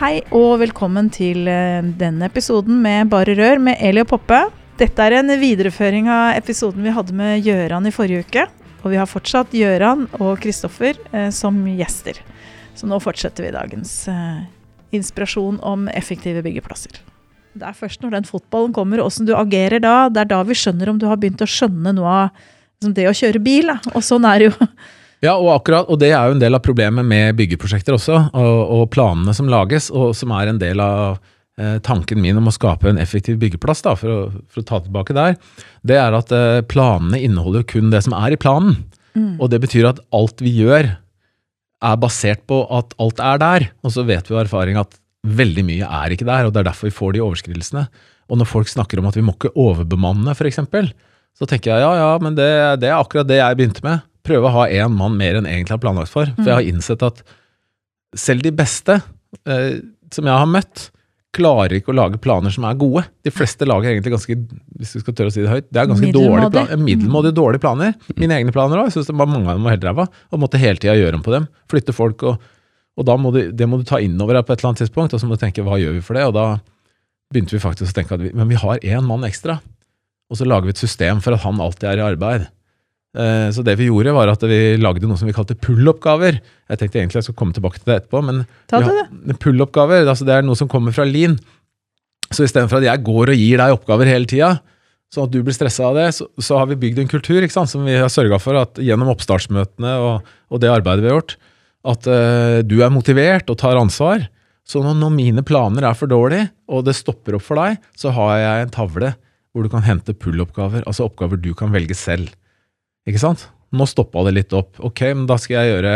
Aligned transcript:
Hei 0.00 0.22
og 0.32 0.62
velkommen 0.62 1.10
til 1.12 1.44
eh, 1.52 1.84
denne 2.00 2.24
episoden 2.30 2.78
med 2.80 3.10
Bare 3.12 3.34
rør 3.36 3.58
med 3.60 3.82
Eli 3.84 4.00
og 4.00 4.06
Poppe. 4.08 4.38
Dette 4.80 5.04
er 5.04 5.18
en 5.18 5.28
videreføring 5.36 6.06
av 6.08 6.38
episoden 6.38 6.86
vi 6.86 6.94
hadde 6.96 7.12
med 7.18 7.44
Gjøran 7.44 7.84
i 7.84 7.92
forrige 7.92 8.24
uke. 8.24 8.46
Og 8.80 8.94
vi 8.94 8.96
har 8.96 9.10
fortsatt 9.10 9.52
Gjøran 9.52 10.06
og 10.16 10.40
Kristoffer 10.40 10.96
eh, 11.12 11.28
som 11.36 11.58
gjester. 11.68 12.16
Så 12.72 12.88
nå 12.88 12.96
fortsetter 13.04 13.44
vi 13.44 13.50
dagens 13.52 13.92
eh, 14.08 14.38
inspirasjon 14.96 15.60
om 15.68 15.84
effektive 15.92 16.40
byggeplasser. 16.48 16.96
Det 17.52 17.68
er 17.68 17.76
først 17.76 18.00
når 18.00 18.16
den 18.16 18.30
fotballen 18.30 18.72
kommer, 18.72 19.04
åssen 19.04 19.28
du 19.28 19.34
agerer 19.36 19.84
da, 19.84 20.08
det 20.08 20.24
er 20.24 20.32
da 20.32 20.40
vi 20.48 20.56
skjønner 20.56 20.94
om 20.94 21.02
du 21.02 21.10
har 21.12 21.20
begynt 21.20 21.44
å 21.44 21.50
skjønne 21.58 21.92
noe 22.00 22.16
av 22.22 22.40
liksom 22.80 22.96
det 22.96 23.04
å 23.10 23.16
kjøre 23.20 23.44
bil. 23.50 23.68
Da. 23.74 23.76
Og 23.92 24.08
sånn 24.08 24.24
er 24.32 24.40
det 24.40 24.48
jo 24.48 24.70
Ja, 25.20 25.34
og, 25.36 25.50
akkurat, 25.52 25.88
og 25.92 26.00
det 26.00 26.14
er 26.14 26.28
jo 26.28 26.36
en 26.36 26.40
del 26.40 26.56
av 26.56 26.62
problemet 26.64 27.04
med 27.04 27.36
byggeprosjekter 27.36 27.96
også, 27.96 28.22
og, 28.32 28.60
og 28.76 28.86
planene 28.94 29.34
som 29.36 29.50
lages, 29.52 29.90
og 29.92 30.14
som 30.16 30.32
er 30.32 30.48
en 30.48 30.60
del 30.60 30.80
av 30.80 31.18
eh, 31.60 31.76
tanken 31.84 32.22
min 32.24 32.40
om 32.40 32.48
å 32.48 32.54
skape 32.56 32.88
en 32.88 33.00
effektiv 33.02 33.36
byggeplass, 33.42 33.84
da, 33.84 33.92
for, 34.00 34.14
å, 34.14 34.46
for 34.48 34.62
å 34.62 34.68
ta 34.70 34.80
tilbake 34.80 35.16
der, 35.16 35.36
det 35.84 36.00
er 36.00 36.16
at 36.16 36.32
eh, 36.32 36.62
planene 36.72 37.20
inneholder 37.20 37.68
kun 37.68 37.92
det 37.92 38.00
som 38.06 38.16
er 38.16 38.32
i 38.32 38.40
planen. 38.40 38.80
Mm. 39.12 39.36
Og 39.36 39.52
det 39.52 39.60
betyr 39.60 39.90
at 39.90 40.00
alt 40.16 40.40
vi 40.40 40.54
gjør, 40.62 40.94
er 41.80 42.00
basert 42.00 42.42
på 42.48 42.64
at 42.76 42.92
alt 43.00 43.20
er 43.24 43.38
der. 43.40 43.70
Og 43.84 43.92
så 43.94 44.04
vet 44.08 44.26
vi 44.28 44.36
av 44.36 44.42
erfaring 44.42 44.76
at 44.76 44.98
veldig 45.24 45.64
mye 45.68 45.86
er 46.00 46.12
ikke 46.12 46.28
der, 46.28 46.48
og 46.48 46.52
det 46.52 46.62
er 46.62 46.68
derfor 46.68 46.88
vi 46.88 46.96
får 46.96 47.14
de 47.16 47.22
overskridelsene. 47.24 47.86
Og 48.30 48.40
når 48.40 48.48
folk 48.48 48.68
snakker 48.72 49.00
om 49.00 49.08
at 49.08 49.16
vi 49.16 49.24
må 49.24 49.32
ikke 49.36 49.52
overbemanne, 49.58 50.32
f.eks., 50.32 50.60
så 51.40 51.48
tenker 51.48 51.72
jeg 51.72 51.84
ja, 51.84 51.90
ja, 51.96 52.12
men 52.20 52.36
det, 52.36 52.48
det 52.82 52.88
er 52.90 52.98
akkurat 52.98 53.28
det 53.28 53.38
jeg 53.38 53.56
begynte 53.56 53.84
med 53.84 54.00
prøve 54.26 54.48
å 54.48 54.54
ha 54.60 54.68
én 54.68 54.92
mann 54.94 55.18
mer 55.18 55.38
enn 55.38 55.48
egentlig 55.48 55.76
har 55.76 55.82
planlagt 55.82 56.12
for. 56.12 56.30
For 56.38 56.48
jeg 56.50 56.58
har 56.58 56.70
innsett 56.70 57.04
at 57.06 57.22
selv 58.18 58.44
de 58.44 58.52
beste 58.54 58.98
eh, 59.46 59.80
som 60.10 60.26
jeg 60.26 60.42
har 60.42 60.50
møtt, 60.50 60.88
klarer 61.36 61.76
ikke 61.76 61.92
å 61.92 61.94
lage 61.94 62.18
planer 62.22 62.50
som 62.50 62.64
er 62.66 62.78
gode. 62.78 63.04
De 63.22 63.30
fleste 63.30 63.66
lager 63.68 63.92
egentlig 63.92 64.12
ganske 64.16 64.34
hvis 64.80 64.94
du 64.96 65.02
skal 65.02 65.14
tørre 65.14 65.30
å 65.30 65.34
si 65.34 65.44
det 65.44 65.52
høyt, 65.52 65.68
det 65.70 65.78
er 65.78 65.90
ganske 65.90 66.10
dårlige 66.14 66.50
planer, 66.56 66.80
middelmådige 66.82 67.36
dårlige 67.38 67.62
planer. 67.62 67.94
Mine 68.18 68.38
egne 68.40 68.54
planer 68.54 68.80
òg. 68.80 68.88
Jeg 68.90 68.96
syns 68.96 69.12
mange 69.14 69.38
av 69.44 69.52
dem 69.52 69.66
var 69.66 69.76
helt 69.76 69.86
ræva. 69.86 70.08
Og 70.30 70.42
måtte 70.42 70.58
hele 70.58 70.82
tida 70.82 70.96
gjøre 70.98 71.20
om 71.20 71.24
på 71.26 71.34
dem. 71.36 71.46
Flytte 71.70 71.94
folk. 71.94 72.24
Og, 72.26 72.50
og 72.98 73.06
da 73.06 73.16
må 73.20 73.30
du, 73.36 73.44
det 73.54 73.68
må 73.70 73.78
du 73.78 73.86
ta 73.86 74.00
inn 74.02 74.18
over 74.18 74.40
deg 74.40 74.48
på 74.48 74.56
et 74.56 74.58
eller 74.62 74.72
annet 74.72 74.82
tidspunkt. 74.82 75.14
Og 75.14 75.22
så 75.22 75.30
må 75.30 75.38
du 75.38 75.44
tenke 75.44 75.64
hva 75.66 75.78
gjør 75.78 75.94
vi 76.00 76.04
for 76.04 76.18
det? 76.18 76.26
Og 76.26 76.34
da 76.34 76.46
begynte 77.30 77.54
vi 77.54 77.62
faktisk 77.62 77.94
å 77.94 78.00
tenke 78.00 78.18
at 78.18 78.24
vi, 78.24 78.32
men 78.34 78.50
vi 78.50 78.58
har 78.58 78.82
én 78.82 79.06
mann 79.06 79.28
ekstra. 79.28 79.60
Og 80.30 80.38
så 80.40 80.46
lager 80.48 80.66
vi 80.66 80.74
et 80.74 80.82
system 80.82 81.22
for 81.22 81.36
at 81.36 81.44
han 81.46 81.62
alltid 81.62 81.92
er 81.92 82.02
i 82.02 82.08
arbeid. 82.10 82.50
Eh, 83.10 83.48
så 83.50 83.64
det 83.66 83.74
vi 83.80 83.88
gjorde, 83.88 84.14
var 84.14 84.30
at 84.30 84.42
vi 84.46 84.78
lagde 84.78 85.08
noe 85.08 85.18
som 85.18 85.26
vi 85.26 85.34
kalte 85.34 85.58
pull-oppgaver. 85.58 86.38
Jeg 86.70 86.80
tenkte 86.80 87.00
egentlig 87.00 87.20
jeg 87.20 87.28
skulle 87.28 87.40
komme 87.40 87.56
tilbake 87.56 87.80
til 87.80 87.90
det 87.90 88.02
etterpå, 88.02 88.22
men 88.22 88.44
pull-oppgaver 89.42 90.06
altså 90.06 90.28
det 90.28 90.36
er 90.36 90.46
noe 90.46 90.58
som 90.58 90.70
kommer 90.70 90.94
fra 90.94 91.06
Lean. 91.08 91.38
Så 92.30 92.46
istedenfor 92.46 92.78
at 92.78 92.86
jeg 92.86 93.06
går 93.06 93.32
og 93.32 93.40
gir 93.40 93.58
deg 93.58 93.74
oppgaver 93.74 94.10
hele 94.10 94.28
tida, 94.30 94.52
sånn 95.10 95.26
at 95.26 95.32
du 95.34 95.40
blir 95.42 95.56
stressa 95.56 95.88
av 95.88 95.96
det, 95.98 96.10
så, 96.14 96.28
så, 96.38 96.60
har 96.60 96.68
vi 96.70 96.78
bygd 96.78 97.00
en 97.02 97.10
kultur 97.10 97.42
sant, 97.50 97.72
som 97.72 97.82
vi 97.82 97.96
har 97.98 98.12
sørga 98.12 98.38
for 98.38 98.58
at 98.60 98.78
gjennom 98.78 99.10
oppstartsmøtene 99.10 99.96
og, 99.98 100.28
og, 100.46 100.60
det 100.62 100.70
arbeidet 100.70 101.02
vi 101.02 101.10
har 101.10 101.18
gjort, 101.18 101.34
at 101.90 102.06
uh, 102.06 102.58
du 102.62 102.76
er 102.84 102.92
motivert 102.94 103.50
og 103.50 103.58
tar 103.58 103.80
ansvar. 103.80 104.28
Så 104.62 104.84
når, 104.84 104.94
når 105.00 105.10
mine 105.16 105.42
planer 105.42 105.88
er 105.88 105.98
for 105.98 106.06
dårlige, 106.06 106.52
og 106.70 106.84
det 106.86 106.94
stopper 106.94 107.34
opp 107.34 107.42
for 107.42 107.58
deg, 107.58 107.80
så 107.98 108.14
har 108.14 108.36
jeg 108.38 108.68
en 108.68 108.74
tavle 108.76 109.10
hvor 109.50 109.66
du 109.66 109.72
kan 109.72 109.82
hente 109.82 110.14
pull-oppgaver, 110.14 110.84
altså 110.86 111.08
oppgaver 111.08 111.40
du 111.42 111.50
kan 111.58 111.74
velge 111.74 111.96
selv. 111.98 112.30
Ikke 113.10 113.22
sant? 113.22 113.48
Nå 113.74 113.86
stoppa 113.86 114.22
det 114.26 114.36
litt 114.38 114.54
opp. 114.56 114.78
Ok, 114.82 115.04
men 115.12 115.26
da 115.30 115.36
skal 115.38 115.60
jeg 115.60 115.76
gjøre 115.76 115.94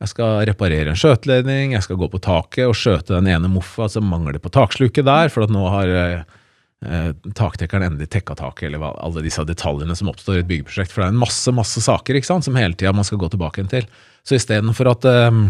jeg 0.00 0.14
skal 0.14 0.38
reparere 0.48 0.94
en 0.94 0.98
skjøteledning, 0.98 1.74
jeg 1.74 1.84
skal 1.84 1.98
gå 2.00 2.06
på 2.08 2.20
taket 2.24 2.64
og 2.70 2.76
skjøte 2.78 3.18
den 3.18 3.28
ene 3.28 3.50
moffa 3.52 3.84
som 3.92 4.06
mangler 4.08 4.40
på 4.40 4.52
taksluket 4.52 5.04
der, 5.04 5.28
for 5.32 5.44
at 5.44 5.52
nå 5.52 5.60
har 5.68 5.90
eh, 5.92 7.10
taktekkeren 7.36 7.84
endelig 7.90 8.08
tekka 8.14 8.38
taket, 8.38 8.70
eller 8.70 8.96
alle 8.96 9.24
disse 9.26 9.44
detaljene 9.44 9.96
som 9.98 10.08
oppstår 10.08 10.38
i 10.38 10.40
et 10.40 10.48
byggeprosjekt. 10.48 10.94
For 10.94 11.02
det 11.02 11.10
er 11.10 11.12
en 11.12 11.20
masse 11.20 11.52
masse 11.52 11.84
saker 11.84 12.16
ikke 12.16 12.30
sant, 12.30 12.48
som 12.48 12.56
hele 12.56 12.78
tida 12.80 12.94
man 12.96 13.04
skal 13.04 13.20
gå 13.20 13.28
tilbake 13.34 13.66
til. 13.68 13.84
Så 14.24 14.38
istedenfor 14.40 14.88
at 14.94 15.04
eh, 15.10 15.42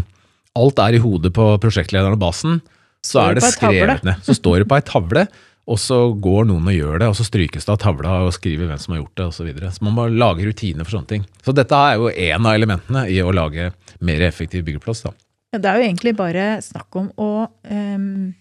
alt 0.59 0.83
er 0.83 0.99
i 0.99 1.01
hodet 1.05 1.31
på 1.37 1.47
prosjektlederen 1.63 2.19
og 2.19 2.23
basen, 2.25 2.59
så 3.07 3.23
er 3.23 3.39
det 3.39 3.47
skrevet 3.55 4.03
ned. 4.03 4.19
Så 4.27 4.35
står 4.35 4.61
det 4.61 4.67
på 4.69 4.81
ei 4.81 4.83
tavle. 4.85 5.25
Og 5.69 5.77
så 5.79 5.97
går 6.17 6.47
noen 6.49 6.69
og 6.71 6.75
gjør 6.75 7.01
det, 7.03 7.09
og 7.11 7.17
så 7.17 7.25
strykes 7.27 7.67
det 7.67 7.73
av 7.73 7.79
tavla 7.83 8.15
og 8.25 8.33
skriver 8.33 8.69
hvem 8.69 8.79
som 8.81 8.95
har 8.95 9.03
gjort 9.03 9.17
det 9.19 9.25
osv. 9.27 9.37
Så, 9.37 9.45
videre. 9.45 9.69
så 9.73 9.85
man 9.85 9.97
må 9.97 10.07
lage 10.09 10.45
rutiner 10.47 10.87
for 10.87 10.97
sånne 10.97 11.11
ting. 11.11 11.27
Så 11.45 11.53
dette 11.55 11.77
er 11.77 11.99
jo 11.99 12.09
én 12.09 12.47
av 12.47 12.57
elementene 12.57 13.05
i 13.13 13.19
å 13.21 13.33
lage 13.35 13.69
mer 14.01 14.23
effektiv 14.25 14.65
byggeplass. 14.67 15.05
da. 15.05 15.13
Det 15.51 15.67
er 15.67 15.77
jo 15.77 15.87
egentlig 15.87 16.15
bare 16.17 16.45
snakk 16.63 16.97
om 16.97 17.11
å 17.19 17.31
um, 17.45 18.31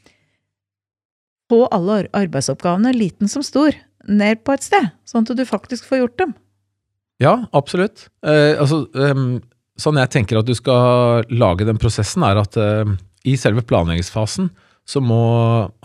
få 1.50 1.64
alle 1.74 2.04
arbeidsoppgavene, 2.16 2.94
liten 2.96 3.30
som 3.30 3.44
stor, 3.44 3.76
ned 4.08 4.44
på 4.46 4.54
et 4.56 4.64
sted. 4.64 4.90
Sånn 5.08 5.26
at 5.26 5.36
du 5.36 5.44
faktisk 5.48 5.88
får 5.90 6.04
gjort 6.04 6.18
dem. 6.22 6.34
Ja, 7.20 7.34
absolutt. 7.52 8.06
Eh, 8.24 8.56
altså, 8.56 8.86
um, 8.96 9.42
sånn 9.80 10.00
jeg 10.00 10.12
tenker 10.14 10.40
at 10.40 10.48
du 10.48 10.54
skal 10.56 11.26
lage 11.28 11.66
den 11.68 11.80
prosessen, 11.82 12.24
er 12.24 12.40
at 12.40 12.56
uh, 12.56 12.88
i 13.28 13.36
selve 13.36 13.66
planleggingsfasen 13.66 14.48
så 14.88 15.00
må 15.04 15.22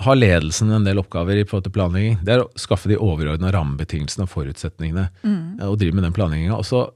ha 0.01 0.13
ledelsen 0.17 0.71
en 0.73 0.85
del 0.85 0.99
oppgaver 1.01 1.37
i 1.37 1.45
forhold 1.45 1.67
til 1.67 1.75
planlegging. 1.75 2.19
Det 2.25 2.35
er 2.35 2.43
å 2.43 2.51
skaffe 2.59 2.89
de 2.89 2.97
overordna 2.97 3.51
rammebetingelsene 3.53 4.25
og 4.25 4.31
forutsetningene 4.31 5.07
mm. 5.21 5.41
Eh, 5.59 5.67
og 5.67 5.77
drive 5.81 5.97
med 5.97 6.07
den 6.07 6.15
planlegginga. 6.15 6.57
Og 6.57 6.65
så 6.65 6.87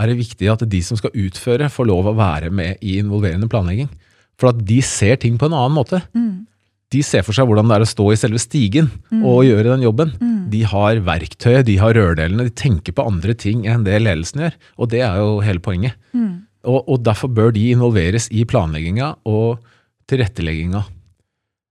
er 0.00 0.10
det 0.10 0.20
viktig 0.20 0.48
at 0.52 0.64
de 0.68 0.80
som 0.84 0.98
skal 1.00 1.14
utføre, 1.16 1.70
får 1.72 1.88
lov 1.88 2.10
å 2.10 2.16
være 2.16 2.52
med 2.54 2.82
i 2.84 2.98
involverende 3.00 3.48
planlegging. 3.52 3.90
For 4.40 4.52
at 4.52 4.60
de 4.68 4.80
ser 4.84 5.20
ting 5.20 5.38
på 5.40 5.48
en 5.48 5.56
annen 5.56 5.76
måte. 5.76 6.02
Mm. 6.16 6.46
De 6.92 7.02
ser 7.02 7.24
for 7.26 7.36
seg 7.36 7.48
hvordan 7.48 7.68
det 7.68 7.78
er 7.78 7.84
å 7.84 7.90
stå 7.90 8.08
i 8.12 8.18
selve 8.20 8.40
stigen 8.40 8.90
mm. 9.10 9.22
og 9.26 9.44
gjøre 9.48 9.70
den 9.72 9.86
jobben. 9.86 10.12
Mm. 10.20 10.34
De 10.52 10.64
har 10.70 11.00
verktøyet, 11.04 11.66
de 11.66 11.78
har 11.82 11.96
rørdelene, 11.98 12.46
de 12.46 12.54
tenker 12.54 12.94
på 12.96 13.06
andre 13.08 13.34
ting 13.36 13.64
enn 13.68 13.84
det 13.86 13.98
ledelsen 14.04 14.44
gjør. 14.44 14.60
Og 14.78 14.92
det 14.92 15.02
er 15.04 15.20
jo 15.20 15.40
hele 15.44 15.64
poenget. 15.64 15.96
Mm. 16.16 16.46
Og, 16.66 16.80
og 16.84 17.00
derfor 17.06 17.32
bør 17.32 17.52
de 17.54 17.70
involveres 17.72 18.30
i 18.34 18.44
planlegginga 18.48 19.16
og 19.28 19.64
tilrettelegginga 20.10 20.84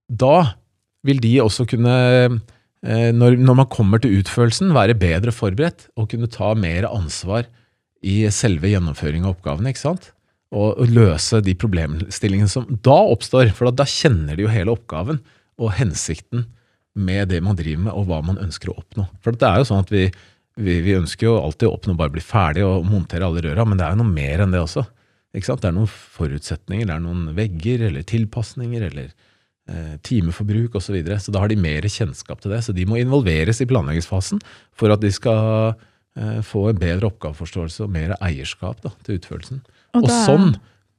da 0.10 0.56
vil 1.06 1.22
de 1.22 1.36
også 1.44 1.68
kunne, 1.70 1.94
eh, 2.86 3.12
når, 3.14 3.38
man 3.54 3.70
kommer 3.72 4.02
til 4.02 4.20
utførelsen, 4.20 4.74
være 4.76 4.98
bedre 4.98 5.34
forberedt 5.36 5.88
og 5.96 6.10
kunne 6.12 6.32
ta 6.32 6.54
mer 6.58 6.90
ansvar 6.90 7.48
i 8.06 8.24
selve 8.34 8.70
gjennomføringen 8.70 9.28
av 9.28 9.38
oppgavene. 9.38 9.72
ikke 9.72 9.86
sant? 9.86 10.12
Og, 10.56 10.86
løse 10.88 11.42
de 11.44 11.56
problemstillingene 11.58 12.50
som 12.50 12.68
da 12.86 12.98
oppstår. 13.12 13.52
For 13.56 13.70
da, 13.70 13.84
da 13.84 13.90
kjenner 13.90 14.38
de 14.38 14.46
jo 14.46 14.54
hele 14.54 14.74
oppgaven 14.76 15.20
og 15.62 15.74
hensikten 15.80 16.46
med 16.96 17.30
det 17.34 17.42
man 17.44 17.58
driver 17.60 17.90
med, 17.90 17.94
og 17.94 18.08
hva 18.08 18.22
man 18.24 18.40
ønsker 18.40 18.72
å 18.72 18.78
oppnå. 18.80 19.08
For 19.24 19.36
det 19.36 19.48
er 19.50 19.60
jo 19.60 19.68
sånn 19.68 19.84
at 19.84 19.92
vi, 19.92 20.06
vi, 20.56 20.78
vi 20.86 20.96
ønsker 20.96 21.28
jo 21.28 21.40
alltid 21.42 21.68
å 21.68 21.74
oppnå 21.76 21.98
bare 22.00 22.14
bli 22.14 22.24
ferdig 22.24 22.64
og 22.64 22.86
montere 22.88 23.28
alle 23.28 23.44
røra, 23.44 23.66
men 23.68 23.80
det 23.80 23.88
er 23.88 23.96
jo 23.96 24.04
noe 24.04 24.16
mer 24.16 24.46
enn 24.46 24.56
det 24.56 24.62
også. 24.64 24.86
Ikke 25.36 25.50
sant? 25.50 25.66
Det 25.66 25.72
er 25.72 25.76
noen 25.76 25.92
forutsetninger, 25.92 26.88
det 26.88 26.96
er 26.96 27.04
noen 27.04 27.26
vegger 27.36 27.90
eller 27.90 28.06
tilpasninger 28.08 28.88
eller 28.88 29.12
timeforbruk 30.06 30.78
osv. 30.78 30.86
Så, 30.88 30.94
videre. 30.96 31.20
så 31.22 31.34
da 31.34 31.42
har 31.44 31.52
de 31.52 31.58
mer 31.60 31.88
kjennskap 31.90 32.44
til 32.44 32.54
det. 32.54 32.62
Så 32.66 32.76
de 32.76 32.86
må 32.90 33.00
involveres 33.02 33.62
i 33.64 33.70
planleggingsfasen 33.70 34.42
for 34.78 34.94
at 34.94 35.02
de 35.04 35.12
skal 35.14 35.74
eh, 35.74 36.42
få 36.46 36.68
en 36.72 36.82
bedre 36.82 37.10
oppgaveforståelse 37.10 37.86
og 37.88 37.94
mer 37.96 38.16
eierskap 38.20 38.84
da, 38.86 38.94
til 39.08 39.20
utførelsen. 39.20 39.64
Og, 39.96 40.06
og 40.06 40.12
sånn 40.14 40.56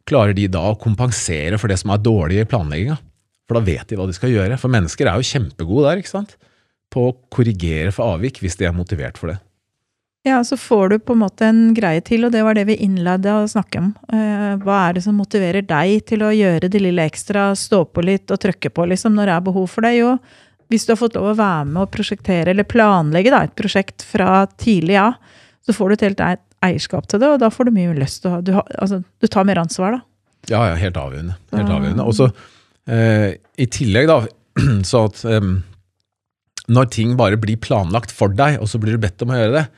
klarer 0.07 0.35
de 0.37 0.49
da 0.51 0.65
å 0.71 0.79
kompensere 0.81 1.59
for 1.61 1.71
det 1.71 1.79
som 1.83 1.93
er 1.95 2.03
dårlig 2.03 2.43
i 2.43 2.49
planlegginga. 2.49 2.99
For 3.47 3.59
da 3.59 3.67
vet 3.67 3.87
de 3.91 3.99
hva 3.99 4.09
de 4.09 4.15
skal 4.17 4.33
gjøre. 4.35 4.59
For 4.59 4.73
mennesker 4.73 5.07
er 5.07 5.19
jo 5.19 5.31
kjempegode 5.31 5.87
der 5.87 6.03
ikke 6.03 6.17
sant? 6.17 6.37
på 6.93 7.09
å 7.09 7.15
korrigere 7.35 7.93
for 7.95 8.15
avvik 8.15 8.41
hvis 8.43 8.59
de 8.61 8.69
er 8.69 8.75
motivert 8.77 9.19
for 9.21 9.33
det. 9.33 9.41
Ja, 10.27 10.41
så 10.45 10.57
får 10.59 10.89
du 10.89 10.99
på 10.99 11.15
en 11.15 11.21
måte 11.23 11.47
en 11.47 11.75
greie 11.75 12.01
til, 12.03 12.25
og 12.27 12.33
det 12.35 12.41
var 12.43 12.57
det 12.59 12.65
vi 12.67 12.75
innledet 12.83 13.31
å 13.31 13.47
snakke 13.47 13.79
om. 13.79 13.93
Eh, 14.11 14.57
hva 14.65 14.79
er 14.89 14.97
det 14.97 15.05
som 15.05 15.15
motiverer 15.15 15.63
deg 15.63 16.01
til 16.11 16.25
å 16.27 16.33
gjøre 16.35 16.71
det 16.73 16.81
lille 16.83 17.05
ekstra, 17.07 17.53
stå 17.55 17.85
på 17.95 18.03
litt 18.03 18.35
og 18.35 18.41
trykke 18.43 18.73
på 18.75 18.89
liksom, 18.91 19.15
når 19.15 19.31
det 19.31 19.37
er 19.37 19.45
behov 19.47 19.69
for 19.71 19.87
det? 19.87 19.93
Jo, 20.01 20.17
hvis 20.67 20.89
du 20.89 20.93
har 20.97 20.99
fått 20.99 21.15
lov 21.15 21.29
å 21.31 21.37
være 21.39 21.69
med 21.69 21.85
og 21.85 21.93
prosjektere, 21.95 22.51
eller 22.51 22.67
planlegge 22.67 23.31
da, 23.31 23.45
et 23.47 23.55
prosjekt 23.55 24.03
fra 24.03 24.43
tidlig 24.59 24.99
av, 25.05 25.15
så 25.63 25.79
får 25.79 25.89
du 25.89 25.97
et 25.97 26.05
helt 26.09 26.25
eierskap 26.67 27.07
til 27.07 27.23
det, 27.23 27.31
og 27.31 27.41
da 27.47 27.53
får 27.55 27.71
du 27.71 27.77
mye 27.79 27.95
lyst 27.95 28.25
til 28.27 28.35
å 28.35 28.43
du, 28.43 28.57
har, 28.59 28.67
altså, 28.83 29.05
du 29.07 29.31
tar 29.31 29.47
mer 29.47 29.63
ansvar, 29.63 30.01
da. 30.01 30.05
Ja, 30.51 30.67
ja, 30.73 30.77
helt 30.83 30.99
avgjørende. 30.99 31.39
Helt 31.55 31.71
avgjørende. 31.71 32.03
Og 32.03 32.19
så 32.19 32.31
eh, 32.91 33.39
i 33.63 33.71
tillegg, 33.71 34.11
da, 34.11 34.21
så 34.91 35.07
at 35.07 35.23
eh, 35.31 35.51
når 36.67 36.95
ting 36.99 37.15
bare 37.15 37.39
blir 37.39 37.63
planlagt 37.63 38.11
for 38.11 38.35
deg, 38.35 38.59
og 38.59 38.75
så 38.75 38.83
blir 38.83 38.99
du 38.99 39.07
bedt 39.07 39.23
om 39.23 39.31
å 39.31 39.45
gjøre 39.45 39.61
det, 39.61 39.69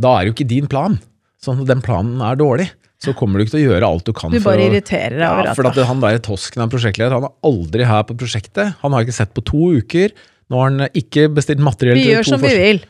da 0.00 0.16
er 0.18 0.28
jo 0.28 0.34
ikke 0.34 0.48
din 0.50 0.70
plan. 0.70 0.96
Sånn 1.44 1.60
at 1.62 1.68
den 1.68 1.82
planen 1.84 2.22
er 2.24 2.38
dårlig, 2.40 2.70
så 3.04 3.12
kommer 3.16 3.38
du 3.38 3.44
ikke 3.44 3.56
til 3.56 3.64
å 3.64 3.72
gjøre 3.74 3.88
alt 3.90 4.06
du 4.08 4.14
kan 4.16 4.32
Du 4.32 4.38
for 4.38 4.54
bare 4.54 4.64
å 4.64 4.70
irriterer 4.70 5.18
deg 5.18 5.26
over 5.28 5.50
Ja, 5.50 5.56
for 5.58 5.68
at 5.68 5.80
han 5.90 6.00
der 6.00 6.22
tosken 6.24 6.64
er 6.64 6.70
prosjektleder, 6.72 7.16
han 7.18 7.28
er 7.28 7.34
aldri 7.50 7.88
her 7.88 8.06
på 8.08 8.16
prosjektet. 8.16 8.78
Han 8.80 8.96
har 8.96 9.04
ikke 9.04 9.18
sett 9.18 9.34
på 9.36 9.44
to 9.44 9.74
uker. 9.82 10.14
Nå 10.52 10.60
har 10.60 10.72
han 10.72 10.88
ikke 10.96 11.28
bestilt 11.36 11.62
materiell 11.64 11.98
Vi 11.98 12.06
til 12.06 12.16
gjør 12.16 12.28
to 12.28 12.34
som 12.34 12.44
vi 12.44 12.54
vil. 12.56 12.84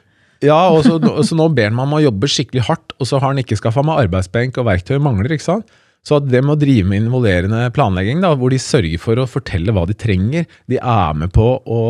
Ja, 0.45 0.59
og 0.75 0.85
så, 0.85 0.99
så 1.25 1.37
nå 1.39 1.49
ber 1.56 1.71
han 1.71 1.79
meg 1.79 1.89
om 1.89 1.97
å 1.97 2.05
jobbe 2.05 2.29
skikkelig 2.31 2.67
hardt, 2.69 2.95
og 2.99 3.09
så 3.09 3.19
har 3.19 3.33
han 3.33 3.41
ikke 3.41 3.56
skaffa 3.59 3.85
meg 3.87 4.05
arbeidsbenk, 4.05 4.59
og 4.61 4.69
verktøy 4.69 4.99
mangler, 5.03 5.33
ikke 5.35 5.47
sant. 5.47 5.81
Så 6.05 6.19
det 6.21 6.43
med 6.45 6.59
å 6.59 6.61
drive 6.61 6.85
med 6.91 7.01
involverende 7.01 7.62
planlegging, 7.73 8.21
da, 8.21 8.35
hvor 8.37 8.53
de 8.53 8.59
sørger 8.61 9.01
for 9.01 9.17
å 9.17 9.25
fortelle 9.31 9.73
hva 9.73 9.87
de 9.89 9.97
trenger, 9.97 10.45
de 10.69 10.77
er 10.77 11.15
med 11.17 11.33
på 11.33 11.47
å 11.65 11.81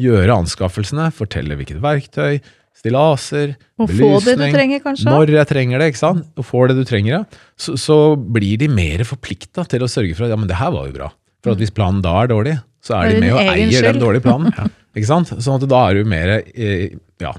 gjøre 0.00 0.40
anskaffelsene, 0.42 1.06
fortelle 1.14 1.54
hvilket 1.60 1.78
verktøy, 1.84 2.40
stillaser, 2.80 3.54
Og 3.80 3.90
belysning, 3.90 4.54
trenger, 4.54 4.84
når 5.04 5.34
jeg 5.34 5.48
trenger 5.50 5.82
det, 5.82 5.90
ikke 5.92 6.00
sant, 6.00 6.28
og 6.40 6.46
får 6.48 6.70
det 6.70 6.78
du 6.80 6.84
trenger, 6.88 7.12
ja, 7.18 7.40
så, 7.60 7.76
så 7.80 7.98
blir 8.16 8.60
de 8.60 8.70
mer 8.72 9.04
forplikta 9.08 9.66
til 9.68 9.84
å 9.84 9.90
sørge 9.90 10.16
for 10.16 10.26
at 10.26 10.32
ja, 10.32 10.38
men 10.40 10.48
det 10.48 10.58
her 10.60 10.72
var 10.74 10.88
jo 10.88 10.96
bra. 10.96 11.10
For 11.44 11.54
at 11.54 11.60
hvis 11.60 11.72
planen 11.76 12.00
da 12.04 12.14
er 12.22 12.30
dårlig, 12.32 12.56
så 12.84 12.96
er 12.96 13.10
er 13.10 13.16
de 13.18 13.24
med 13.24 13.34
og 13.34 13.42
eier 13.42 13.66
eier 13.66 13.88
den 13.90 14.00
dårlige 14.00 14.24
planen. 14.24 14.72
Ikke 14.96 15.08
sant? 15.08 15.32
Sånn 15.36 15.60
at 15.60 15.68
da 15.70 15.82
er 15.90 16.00
du 16.00 16.08
mer 16.08 16.32
eh, 16.40 16.96
ja, 17.22 17.34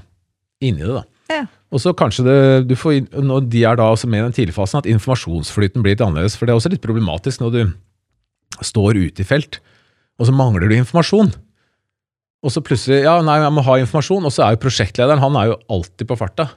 inni 0.62 0.86
det, 0.86 0.94
da. 0.94 1.02
Ja. 1.32 1.42
Og 1.72 1.80
så 1.80 1.94
kanskje 1.96 2.24
det, 2.26 2.38
du 2.68 2.74
får, 2.76 3.00
når 3.16 3.46
de 3.50 3.62
er 3.66 3.78
da 3.80 3.88
også 3.92 4.08
med 4.10 4.20
i 4.20 4.26
den 4.26 4.36
tidligfasen, 4.36 4.82
at 4.82 4.88
informasjonsflyten 4.92 5.84
blir 5.84 5.96
litt 5.96 6.04
annerledes. 6.04 6.36
For 6.38 6.46
det 6.46 6.54
er 6.54 6.60
også 6.60 6.72
litt 6.74 6.84
problematisk 6.84 7.42
når 7.42 7.54
du 7.54 7.62
står 8.62 9.00
ute 9.00 9.24
i 9.24 9.26
felt, 9.26 9.58
og 10.20 10.28
så 10.28 10.34
mangler 10.36 10.68
du 10.68 10.76
informasjon. 10.76 11.32
Og 12.42 12.50
så 12.50 12.62
plutselig 12.64 13.02
Ja, 13.04 13.18
nei, 13.22 13.38
jeg 13.42 13.54
må 13.54 13.62
ha 13.66 13.76
informasjon. 13.82 14.24
Og 14.26 14.32
så 14.34 14.44
er 14.46 14.56
jo 14.56 14.62
prosjektlederen 14.64 15.22
han 15.22 15.36
er 15.38 15.52
jo 15.52 15.58
alltid 15.70 16.08
på 16.10 16.18
farta. 16.18 16.48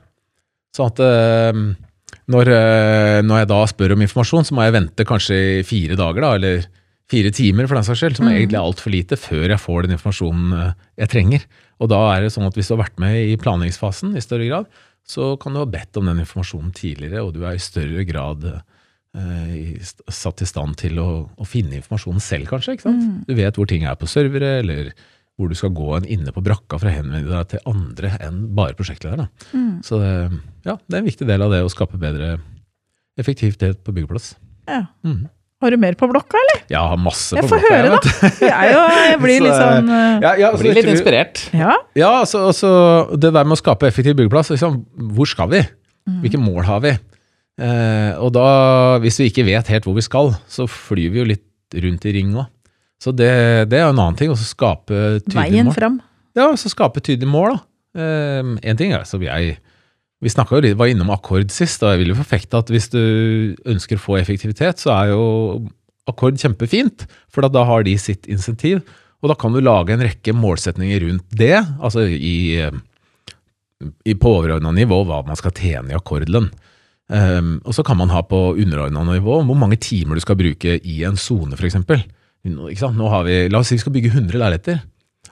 Så 0.76 0.88
at 0.90 1.00
eh, 1.04 1.60
når, 2.32 2.50
eh, 2.52 3.20
når 3.26 3.44
jeg 3.44 3.52
da 3.52 3.60
spør 3.70 3.94
om 3.96 4.02
informasjon, 4.06 4.48
så 4.50 4.56
må 4.58 4.66
jeg 4.66 4.76
vente 4.76 5.06
kanskje 5.08 5.38
fire 5.68 5.96
dager, 6.00 6.26
da, 6.26 6.32
eller 6.40 6.66
fire 7.12 7.30
timer 7.38 7.68
for 7.70 7.78
den 7.78 7.86
saks 7.86 8.02
skyld, 8.02 8.18
som 8.18 8.26
Mm. 8.26 8.34
egentlig 8.34 8.58
er 8.58 8.66
altfor 8.66 8.92
lite, 8.92 9.16
før 9.22 9.46
jeg 9.54 9.62
får 9.62 9.86
den 9.86 9.94
informasjonen 9.96 10.54
eh, 10.58 10.74
jeg 11.04 11.12
trenger. 11.14 11.46
Og 11.80 11.90
da 11.92 12.02
er 12.16 12.26
det 12.26 12.34
sånn 12.34 12.48
at 12.50 12.58
hvis 12.58 12.68
du 12.72 12.76
har 12.76 12.82
vært 12.82 12.98
med 13.00 13.16
i 13.30 13.38
planleggingsfasen 13.38 14.16
i 14.18 14.24
større 14.26 14.48
grad, 14.50 14.66
så 15.06 15.36
kan 15.38 15.54
du 15.54 15.60
ha 15.62 15.68
bedt 15.70 15.96
om 16.02 16.08
den 16.10 16.24
informasjonen 16.24 16.74
tidligere, 16.74 17.22
og 17.22 17.36
du 17.36 17.44
er 17.46 17.60
i 17.60 17.62
større 17.62 18.04
grad 18.10 18.48
eh, 19.16 19.78
satt 20.10 20.42
i 20.42 20.48
stand 20.50 20.80
til 20.82 20.98
å, 21.00 21.10
å 21.38 21.46
finne 21.48 21.78
informasjonen 21.78 22.24
selv, 22.24 22.50
kanskje. 22.50 22.74
ikke 22.76 22.88
sant? 22.90 23.04
Mm. 23.06 23.20
Du 23.30 23.36
vet 23.38 23.56
hvor 23.60 23.70
ting 23.70 23.86
er 23.86 24.00
på 24.02 24.10
servere, 24.10 24.58
eller 24.64 24.90
hvor 25.36 25.52
du 25.52 25.56
skal 25.58 25.74
gå 25.76 25.90
en 25.98 26.08
inne 26.08 26.32
på 26.32 26.44
brakka 26.44 26.80
for 26.80 26.88
å 26.88 26.94
henvende 26.96 27.28
deg 27.28 27.50
til 27.52 27.64
andre 27.68 28.14
enn 28.24 28.44
bare 28.56 28.76
prosjektlederen. 28.78 29.28
Mm. 29.52 29.72
Så 29.84 30.00
det, 30.00 30.12
ja, 30.68 30.78
det 30.80 30.96
er 30.96 31.02
en 31.02 31.10
viktig 31.10 31.28
del 31.28 31.44
av 31.44 31.52
det 31.52 31.64
å 31.66 31.72
skape 31.72 32.00
bedre 32.00 32.38
effektivitet 33.20 33.82
på 33.84 33.96
byggeplass. 33.96 34.34
Ja. 34.70 34.86
Mm. 35.04 35.26
Har 35.64 35.72
du 35.72 35.80
mer 35.80 35.96
på 35.98 36.08
blokka, 36.12 36.40
eller? 36.40 36.64
Ja, 36.72 36.82
har 36.92 37.00
masse 37.00 37.36
Jeg 37.36 37.46
på 37.46 37.54
får 37.54 37.62
blokka, 37.64 37.76
høre, 37.76 37.96
da. 37.96 38.30
Jeg, 38.44 38.72
jo, 38.74 38.82
jeg 39.08 39.20
blir 39.24 39.44
litt 39.46 39.56
Så, 39.56 39.60
sånn 39.64 39.92
eh, 39.96 40.26
Ja, 40.26 40.32
ja, 40.40 40.50
så 40.52 40.62
Blir 40.62 40.76
litt 40.78 40.90
inspirert. 40.92 41.44
Ja. 41.56 41.76
Ja, 41.98 42.12
altså, 42.22 42.46
altså 42.52 42.72
det 43.16 43.32
der 43.32 43.48
med 43.48 43.56
å 43.56 43.60
skape 43.62 43.88
effektiv 43.88 44.18
byggeplass, 44.20 44.52
liksom, 44.54 44.82
hvor 45.16 45.30
skal 45.32 45.52
vi? 45.54 45.64
Mm. 46.06 46.20
Hvilke 46.26 46.42
mål 46.44 46.68
har 46.68 46.84
vi? 46.84 46.92
Eh, 47.56 48.12
og 48.20 48.34
da, 48.36 48.48
hvis 49.04 49.22
vi 49.24 49.30
ikke 49.32 49.48
vet 49.48 49.72
helt 49.72 49.88
hvor 49.88 49.96
vi 49.96 50.04
skal, 50.06 50.34
så 50.52 50.68
flyr 50.70 51.14
vi 51.14 51.24
jo 51.24 51.30
litt 51.32 51.80
rundt 51.86 52.08
i 52.08 52.14
ring 52.20 52.36
òg. 52.36 52.52
Så 53.06 53.13
det, 53.13 53.30
det 53.69 53.78
er 53.78 53.86
jo 53.86 53.94
en 53.94 54.02
annen 54.02 54.18
ting, 54.18 54.31
å 54.34 54.38
skape 54.40 55.22
tydelige 55.22 55.38
Veien 55.38 55.69
mål. 55.69 55.75
fram. 55.78 56.00
Ja, 56.36 56.48
så 56.57 56.72
skape 56.74 57.04
tydelige 57.06 57.30
mål, 57.30 57.54
da. 57.54 58.02
Eh, 58.02 58.52
en 58.72 58.80
ting 58.80 58.92
er 58.98 59.06
som 59.07 59.22
jeg 59.24 59.60
Vi 60.24 60.31
jo 60.57 60.63
litt, 60.63 60.78
var 60.80 60.90
innom 60.90 61.12
akkord 61.13 61.52
sist, 61.54 61.84
og 61.84 61.92
jeg 61.92 62.00
vil 62.02 62.13
jo 62.13 62.18
forfekte 62.18 62.57
at 62.57 62.69
hvis 62.74 62.88
du 62.90 63.02
ønsker 63.68 64.00
å 64.00 64.02
få 64.02 64.16
effektivitet, 64.18 64.80
så 64.81 64.90
er 64.96 65.12
jo 65.12 65.25
akkord 66.10 66.40
kjempefint, 66.42 67.06
for 67.30 67.42
da- 67.46 67.50
har 67.68 67.84
de 67.84 67.94
sitt 68.02 68.25
insentiv. 68.25 68.81
Og 69.22 69.30
da 69.30 69.36
kan 69.36 69.54
du 69.54 69.60
lage 69.62 69.94
en 69.94 70.01
rekke 70.01 70.34
målsetninger 70.34 71.04
rundt 71.04 71.30
det, 71.30 71.60
altså 71.84 72.08
i, 72.10 72.58
i 74.08 74.13
på 74.18 74.31
overordna 74.40 74.72
nivå 74.74 75.04
hva 75.06 75.22
man 75.28 75.38
skal 75.40 75.54
tjene 75.56 75.92
i 75.94 75.98
akkordlønn. 75.98 76.50
Um, 77.12 77.60
og 77.62 77.75
så 77.78 77.84
kan 77.86 78.00
man 78.00 78.10
ha 78.10 78.24
på 78.25 78.56
underordna 78.58 79.04
nivå 79.06 79.44
hvor 79.46 79.58
mange 79.60 79.78
timer 79.78 80.18
du 80.18 80.24
skal 80.24 80.40
bruke 80.40 80.80
i 80.81 81.04
en 81.06 81.19
sone, 81.22 81.54
f.eks. 81.54 81.78
Vi, 82.45 83.38
la 83.50 83.59
oss 83.59 83.71
si 83.71 83.77
vi 83.77 83.81
skal 83.81 83.95
bygge 83.95 84.13
100 84.13 84.38
leiligheter, 84.38 84.83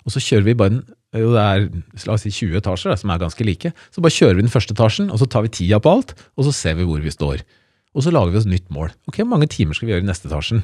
og 0.04 0.13
så 0.13 0.21
kjører 0.24 0.48
vi 0.48 0.57
bare 0.57 0.75
den 0.75 0.83
jo, 1.13 1.30
det 1.36 1.42
er 1.42 1.65
la 2.07 2.15
oss 2.15 2.24
si 2.25 2.31
20 2.33 2.57
etasjer 2.57 2.89
da, 2.89 2.98
som 2.98 3.12
er 3.13 3.19
ganske 3.21 3.45
like. 3.45 3.69
Så 3.94 4.01
bare 4.01 4.15
kjører 4.15 4.39
vi 4.39 4.45
den 4.48 4.54
første 4.54 4.74
etasjen, 4.74 5.12
og 5.13 5.19
så 5.21 5.27
tar 5.30 5.44
vi 5.45 5.51
tida 5.54 5.77
på 5.83 5.92
alt, 5.94 6.15
og 6.33 6.48
så 6.48 6.54
ser 6.57 6.80
vi 6.80 6.88
hvor 6.89 7.04
vi 7.04 7.13
står. 7.13 7.44
Og 7.94 8.06
så 8.06 8.13
lager 8.13 8.33
vi 8.33 8.39
oss 8.42 8.48
nytt 8.50 8.71
mål. 8.74 8.89
Ok, 9.10 9.19
Hvor 9.21 9.30
mange 9.36 9.50
timer 9.54 9.77
skal 9.77 9.88
vi 9.88 9.94
gjøre 9.94 10.06
i 10.06 10.10
neste 10.10 10.30
etasjen? 10.31 10.63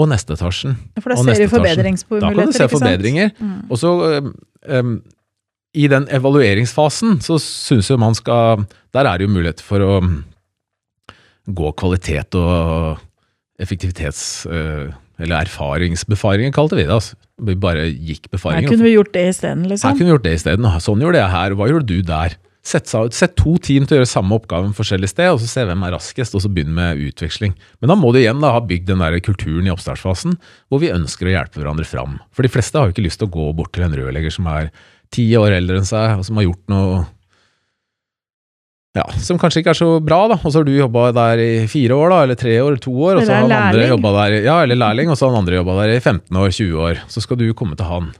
Og 0.00 0.08
neste 0.08 0.32
etasjen. 0.32 0.78
For 0.96 1.12
da 1.12 1.18
Og 1.18 1.26
ser 1.26 1.36
du 1.36 1.44
ikke 1.44 1.56
forbedringsmuligheter. 1.58 2.32
Da 2.32 2.40
kan 2.40 2.52
du 2.54 2.56
se 2.56 2.68
forbedringer. 2.72 3.34
Mm. 3.36 3.58
Og 3.68 3.82
så 3.82 3.92
øhm, 4.64 4.96
i 5.74 5.86
den 5.90 6.08
evalueringsfasen 6.08 7.20
så 7.20 7.36
syns 7.42 7.90
jeg 7.90 8.00
man 8.00 8.14
skal 8.14 8.64
Der 8.94 9.04
er 9.04 9.18
det 9.18 9.28
jo 9.28 9.34
mulighet 9.34 9.60
for 9.60 9.84
å 9.84 10.00
gå 11.50 11.72
kvalitet 11.76 12.34
og 12.38 12.98
effektivitets... 13.60 14.46
øh, 14.46 14.88
eller 15.22 15.46
erfaringsbefaringer, 15.46 16.52
kalte 16.56 16.78
vi 16.78 16.84
det. 16.84 16.94
altså. 16.94 17.16
Vi 17.40 17.56
bare 17.56 17.86
gikk 17.88 18.28
Her 18.32 18.66
kunne 18.66 18.84
vi 18.84 18.94
gjort 18.94 19.12
det 19.14 19.26
isteden, 19.30 19.64
Her 19.64 19.72
liksom. 19.72 19.96
kunne 19.96 20.10
vi 20.10 20.14
gjort 20.14 20.26
det 20.26 20.36
isteden. 20.36 20.70
Sånn 20.84 21.00
gjorde 21.04 21.20
jeg 21.22 21.32
her. 21.32 21.56
Hva 21.56 21.68
gjorde 21.70 21.88
du 21.88 22.02
der? 22.04 22.36
Sett, 22.60 22.90
sett 22.92 23.32
to 23.40 23.54
team 23.56 23.86
til 23.88 23.96
å 23.96 24.00
gjøre 24.02 24.08
samme 24.10 24.36
oppgaven 24.36 24.74
forskjellig 24.76 25.08
sted, 25.08 25.30
og 25.32 25.40
så 25.40 25.48
se 25.48 25.62
hvem 25.64 25.80
er 25.86 25.94
raskest, 25.96 26.34
og 26.36 26.42
så 26.44 26.50
begynne 26.52 26.76
med 26.76 27.00
utveksling. 27.08 27.54
Men 27.80 27.88
da 27.88 27.96
må 27.96 28.12
du 28.12 28.18
igjen 28.20 28.42
da 28.42 28.52
ha 28.52 28.60
bygd 28.60 28.90
den 28.90 29.00
der 29.00 29.16
kulturen 29.24 29.64
i 29.64 29.72
oppstartsfasen, 29.72 30.36
hvor 30.68 30.82
vi 30.82 30.92
ønsker 30.92 31.30
å 31.30 31.32
hjelpe 31.32 31.62
hverandre 31.62 31.88
fram. 31.88 32.18
For 32.36 32.44
de 32.44 32.52
fleste 32.52 32.76
har 32.76 32.90
jo 32.90 32.92
ikke 32.92 33.06
lyst 33.06 33.22
til 33.22 33.30
å 33.30 33.34
gå 33.38 33.46
bort 33.56 33.72
til 33.72 33.86
en 33.86 33.96
rørlegger 33.96 34.36
som 34.36 34.50
er 34.52 34.68
ti 35.10 35.24
år 35.40 35.56
eldre 35.56 35.80
enn 35.80 35.88
seg, 35.88 36.20
og 36.20 36.28
som 36.28 36.36
har 36.36 36.50
gjort 36.50 36.62
noe 36.70 37.00
ja, 38.98 39.04
som 39.22 39.38
kanskje 39.38 39.60
ikke 39.62 39.70
er 39.74 39.78
så 39.78 39.88
bra, 40.02 40.22
da. 40.32 40.36
Og 40.42 40.50
så 40.50 40.60
har 40.60 40.66
du 40.66 40.72
jobba 40.74 41.04
der 41.14 41.42
i 41.44 41.50
fire 41.70 41.94
år, 41.94 42.10
da, 42.10 42.22
eller 42.26 42.38
tre 42.40 42.56
år, 42.58 42.72
eller 42.72 42.82
to 42.82 42.94
år, 42.96 43.20
og 43.20 43.26
så 43.28 43.36
har 43.36 43.44
han 43.46 43.54
andre 43.54 43.84
jobba 43.92 44.10
der 44.16 44.38
Ja, 44.48 44.56
eller 44.64 44.80
lærling, 44.80 45.12
og 45.12 45.18
så 45.18 45.28
har 45.28 45.34
han 45.36 45.44
andre 45.44 45.60
jobba 45.60 45.76
der 45.82 45.94
i 45.94 46.00
15 46.00 46.40
år, 46.42 46.50
20 46.56 46.82
år. 46.88 47.02
Så 47.12 47.22
skal 47.22 47.38
du 47.38 47.46
komme 47.54 47.78
til 47.78 47.86
han. 47.86 48.10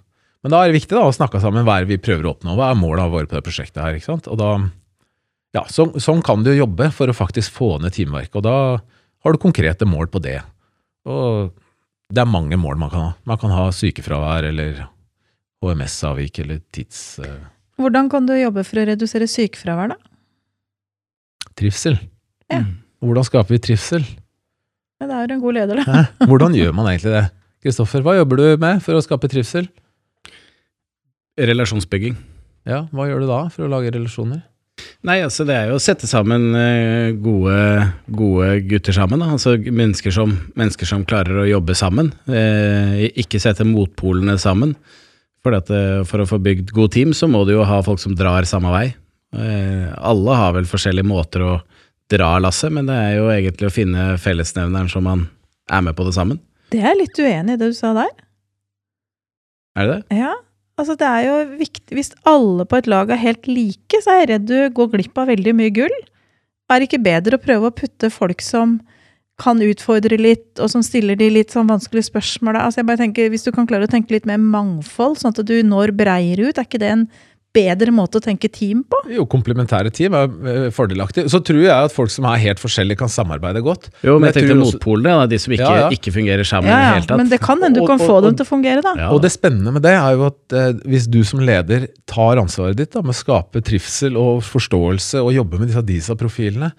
Men 0.44 0.54
da 0.54 0.60
er 0.62 0.70
det 0.70 0.78
viktig 0.78 0.94
da, 0.96 1.02
å 1.04 1.12
snakke 1.12 1.40
sammen 1.42 1.66
hva 1.66 1.80
er 1.82 1.88
vi 1.90 1.98
prøver 2.00 2.24
å 2.28 2.34
oppnå. 2.36 2.54
Hva 2.56 2.70
er 2.70 2.78
målene 2.78 3.10
våre 3.12 3.28
på 3.28 3.36
det 3.36 3.42
prosjektet 3.44 3.82
her? 3.82 3.98
ikke 3.98 4.08
sant? 4.08 4.30
Og 4.30 4.38
da, 4.40 4.52
ja, 5.58 5.64
så, 5.68 5.90
Sånn 6.00 6.22
kan 6.24 6.46
du 6.46 6.52
jobbe 6.54 6.88
for 6.96 7.10
å 7.10 7.16
faktisk 7.18 7.52
få 7.58 7.74
ned 7.82 7.92
timeverket. 7.96 8.38
Og 8.40 8.46
da 8.46 8.54
har 8.80 9.34
du 9.36 9.42
konkrete 9.42 9.84
mål 9.90 10.08
på 10.14 10.22
det. 10.24 10.38
Og 11.10 11.50
det 12.10 12.22
er 12.22 12.30
mange 12.30 12.56
mål 12.56 12.78
man 12.80 12.90
kan 12.94 13.04
ha. 13.04 13.10
Man 13.28 13.38
kan 13.42 13.52
ha 13.52 13.66
sykefravær 13.74 14.48
eller 14.48 14.86
HMS-avvik 15.60 16.40
eller 16.44 16.62
tids... 16.72 17.18
eh, 17.20 17.36
Hvordan 17.80 18.08
kan 18.12 18.26
du 18.28 18.32
jobbe 18.36 18.64
for 18.64 18.80
å 18.80 18.86
redusere 18.88 19.28
sykefravær, 19.28 19.92
da? 19.92 20.09
Trivsel. 21.60 21.98
Ja. 22.50 22.64
Hvordan 23.04 23.26
skaper 23.28 23.54
vi 23.54 23.60
trivsel? 23.62 24.04
Ja, 25.00 25.06
det 25.06 25.14
er 25.16 25.22
jo 25.30 25.36
en 25.38 25.44
god 25.44 25.56
leder, 25.56 25.80
da. 25.80 25.84
Hæ? 25.86 26.00
Hvordan 26.30 26.56
gjør 26.56 26.74
man 26.76 26.90
egentlig 26.90 27.14
det? 27.14 27.26
Kristoffer, 27.64 28.02
hva 28.04 28.16
jobber 28.16 28.40
du 28.40 28.44
med 28.60 28.82
for 28.84 28.96
å 28.96 29.04
skape 29.04 29.28
trivsel? 29.32 29.68
Relasjonsbygging. 31.40 32.16
Ja, 32.68 32.84
Hva 32.92 33.06
gjør 33.08 33.22
du 33.24 33.30
da 33.30 33.42
for 33.52 33.64
å 33.64 33.70
lage 33.72 33.92
relasjoner? 33.94 34.42
Nei, 35.04 35.18
altså 35.24 35.46
det 35.48 35.54
er 35.56 35.70
jo 35.70 35.78
å 35.78 35.82
sette 35.82 36.08
sammen 36.08 36.50
eh, 36.56 37.12
gode, 37.20 37.56
gode 38.12 38.50
gutter 38.68 38.96
sammen. 38.96 39.22
Da. 39.22 39.30
Altså 39.36 39.54
mennesker 39.56 40.12
som, 40.12 40.34
mennesker 40.60 40.88
som 40.88 41.04
klarer 41.08 41.40
å 41.40 41.48
jobbe 41.48 41.76
sammen. 41.76 42.10
Eh, 42.28 43.06
ikke 43.22 43.40
sette 43.40 43.64
motpolene 43.68 44.36
sammen. 44.40 44.74
For, 45.40 45.56
at, 45.56 45.72
eh, 45.72 46.02
for 46.08 46.20
å 46.20 46.28
få 46.28 46.40
bygd 46.44 46.74
god 46.76 46.92
team, 46.96 47.14
så 47.16 47.28
må 47.32 47.46
du 47.48 47.54
jo 47.54 47.64
ha 47.64 47.80
folk 47.84 48.00
som 48.02 48.16
drar 48.16 48.44
samme 48.48 48.72
vei. 48.74 48.90
Eh, 49.36 49.86
alle 49.94 50.36
har 50.36 50.54
vel 50.56 50.66
forskjellige 50.68 51.06
måter 51.06 51.44
å 51.46 51.52
dra 52.10 52.32
lasset, 52.42 52.72
men 52.74 52.88
det 52.90 52.96
er 52.98 53.16
jo 53.20 53.28
egentlig 53.30 53.68
å 53.68 53.74
finne 53.74 54.06
fellesnevneren 54.18 54.90
som 54.90 55.06
man 55.06 55.28
er 55.70 55.84
med 55.86 55.96
på 55.98 56.06
det 56.08 56.14
sammen. 56.16 56.40
Det 56.70 56.82
er 56.82 56.98
litt 56.98 57.18
uenig 57.18 57.54
i 57.54 57.60
det 57.60 57.70
du 57.70 57.76
sa 57.76 57.92
der. 57.94 58.10
Er 59.78 59.86
det 59.86 59.96
det? 60.00 60.20
Ja, 60.22 60.34
altså 60.80 60.96
det 60.98 61.06
er 61.06 61.26
jo 61.28 61.34
viktig 61.60 61.94
Hvis 61.94 62.10
alle 62.26 62.64
på 62.66 62.80
et 62.80 62.88
lag 62.90 63.10
er 63.14 63.20
helt 63.22 63.46
like, 63.46 64.00
så 64.02 64.14
er 64.14 64.24
jeg 64.24 64.30
redd 64.32 64.48
du 64.50 64.56
går 64.74 64.90
glipp 64.96 65.20
av 65.22 65.30
veldig 65.30 65.54
mye 65.56 65.74
gull. 65.74 65.98
Er 66.70 66.80
det 66.80 66.90
ikke 66.90 67.02
bedre 67.02 67.38
å 67.38 67.42
prøve 67.42 67.70
å 67.70 67.74
putte 67.74 68.10
folk 68.14 68.42
som 68.42 68.78
kan 69.40 69.62
utfordre 69.64 70.18
litt, 70.20 70.60
og 70.60 70.68
som 70.68 70.82
stiller 70.84 71.16
de 71.16 71.30
litt 71.32 71.54
sånn 71.54 71.70
vanskelige 71.70 72.10
spørsmål? 72.10 72.58
Altså 72.60 72.82
jeg 72.82 72.90
bare 72.90 73.02
tenker, 73.02 73.30
Hvis 73.30 73.46
du 73.46 73.52
kan 73.54 73.66
klare 73.66 73.86
å 73.86 73.90
tenke 73.90 74.14
litt 74.14 74.28
mer 74.28 74.38
mangfold, 74.42 75.18
sånn 75.18 75.34
at 75.34 75.46
du 75.46 75.56
når 75.62 75.94
breiere 75.96 76.50
ut, 76.50 76.58
er 76.58 76.66
ikke 76.66 76.82
det 76.82 76.92
en 76.96 77.06
bedre 77.52 77.90
måte 77.90 78.20
å 78.20 78.22
tenke 78.22 78.46
team 78.52 78.84
på? 78.86 78.98
Jo, 79.10 79.24
komplementære 79.26 79.90
team 79.92 80.14
er 80.14 80.28
eh, 80.46 80.66
fordelaktig. 80.70 81.24
Så 81.32 81.40
tror 81.42 81.58
jeg 81.64 81.72
at 81.74 81.90
folk 81.94 82.10
som 82.14 82.24
er 82.30 82.38
helt 82.38 82.60
forskjellige, 82.62 82.98
kan 83.00 83.08
samarbeide 83.10 83.62
godt. 83.66 83.88
Jo, 84.06 84.18
men 84.20 84.30
jeg 84.30 84.36
tenkte 84.44 84.56
også- 84.58 84.76
motpolene, 84.78 85.16
da, 85.18 85.26
de 85.26 85.38
som 85.42 85.52
ikke, 85.56 85.66
Ja, 85.66 85.80
ja. 85.84 85.88
ikke 85.90 86.12
fungerer 86.14 86.46
sammen 86.46 86.70
Ja, 86.70 86.76
i 86.78 86.84
det 86.84 86.94
hele 87.00 87.06
tatt. 87.08 87.16
men 87.18 87.28
det 87.28 87.40
kan 87.40 87.60
hende 87.62 87.80
du 87.80 87.86
kan 87.86 88.00
og- 88.00 88.06
få 88.06 88.14
og- 88.18 88.22
dem 88.28 88.36
til 88.36 88.46
å 88.46 88.48
fungere, 88.48 88.82
da. 88.82 88.94
Ja. 88.96 89.08
Og 89.10 89.20
det 89.22 89.32
spennende 89.32 89.72
med 89.72 89.82
det 89.82 89.96
er 89.98 90.14
jo 90.14 90.26
at 90.26 90.52
eh, 90.52 90.72
hvis 90.86 91.08
du 91.10 91.22
som 91.24 91.40
leder 91.40 91.88
tar 92.06 92.36
ansvaret 92.36 92.76
ditt 92.76 92.92
da, 92.92 93.02
med 93.02 93.14
å 93.14 93.18
skape 93.24 93.62
trivsel 93.62 94.16
og 94.16 94.42
forståelse 94.42 95.18
og 95.24 95.34
jobbe 95.34 95.58
med 95.58 95.68
disse 95.68 95.82
DISA-profilene, 95.84 96.72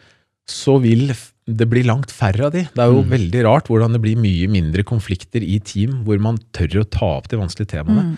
så 0.47 0.79
vil 0.81 1.11
det 1.47 1.67
bli 1.69 1.83
langt 1.83 2.07
færre 2.11 2.45
av 2.45 2.51
de. 2.53 2.63
Det 2.63 2.79
er 2.79 2.87
jo 2.91 3.03
Mm. 3.03 3.09
veldig 3.09 3.43
rart 3.43 3.67
hvordan 3.67 3.91
det 3.91 4.01
blir 4.01 4.15
mye 4.15 4.47
mindre 4.47 4.83
konflikter 4.83 5.41
i 5.43 5.59
team 5.59 6.03
hvor 6.05 6.19
man 6.19 6.37
tør 6.53 6.81
å 6.81 6.89
ta 6.89 7.05
opp 7.17 7.27
de 7.27 7.35
vanskelige 7.37 7.67
temaene. 7.83 8.15
Mm. 8.15 8.17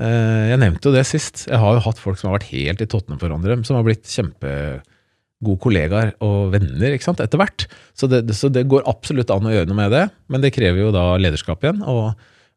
Eh, 0.00 0.50
Jeg 0.50 0.58
nevnte 0.62 0.88
jo 0.90 0.94
det 0.94 1.04
sist. 1.06 1.46
Jeg 1.50 1.60
har 1.60 1.76
jo 1.76 1.84
hatt 1.84 2.00
folk 2.02 2.18
som 2.18 2.30
har 2.30 2.38
vært 2.40 2.50
helt 2.50 2.82
i 2.82 2.88
tottene 2.90 3.18
for 3.20 3.28
hverandre, 3.28 3.60
som 3.66 3.78
har 3.78 3.86
blitt 3.86 4.08
kjempegode 4.10 5.60
kollegaer 5.62 6.14
og 6.24 6.52
venner 6.54 6.94
ikke 6.96 7.04
sant, 7.10 7.20
etter 7.22 7.40
hvert. 7.40 7.66
Så 7.96 8.08
det, 8.10 8.24
så 8.34 8.50
det 8.52 8.66
går 8.70 8.86
absolutt 8.90 9.30
an 9.34 9.46
å 9.46 9.52
gjøre 9.52 9.68
noe 9.70 9.78
med 9.82 9.92
det, 9.94 10.04
men 10.32 10.44
det 10.44 10.54
krever 10.56 10.86
jo 10.86 10.92
da 10.94 11.10
lederskap 11.20 11.62
igjen. 11.66 11.82
Og 11.84 12.14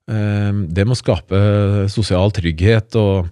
eh, 0.09 0.53
det 0.77 0.85
må 0.87 0.97
skape 0.97 1.41
sosial 1.93 2.31
trygghet 2.35 2.95
og 3.01 3.27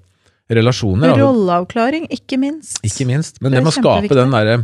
relasjoner. 0.51 1.15
Rolleavklaring, 1.17 2.09
ikke 2.13 2.37
minst. 2.41 2.81
Ikke 2.85 3.07
minst. 3.09 3.39
Men 3.41 3.55
Det 3.55 3.61
det, 3.61 3.65
må 3.65 3.73
skape 3.73 4.13
den 4.13 4.33
derre 4.35 4.59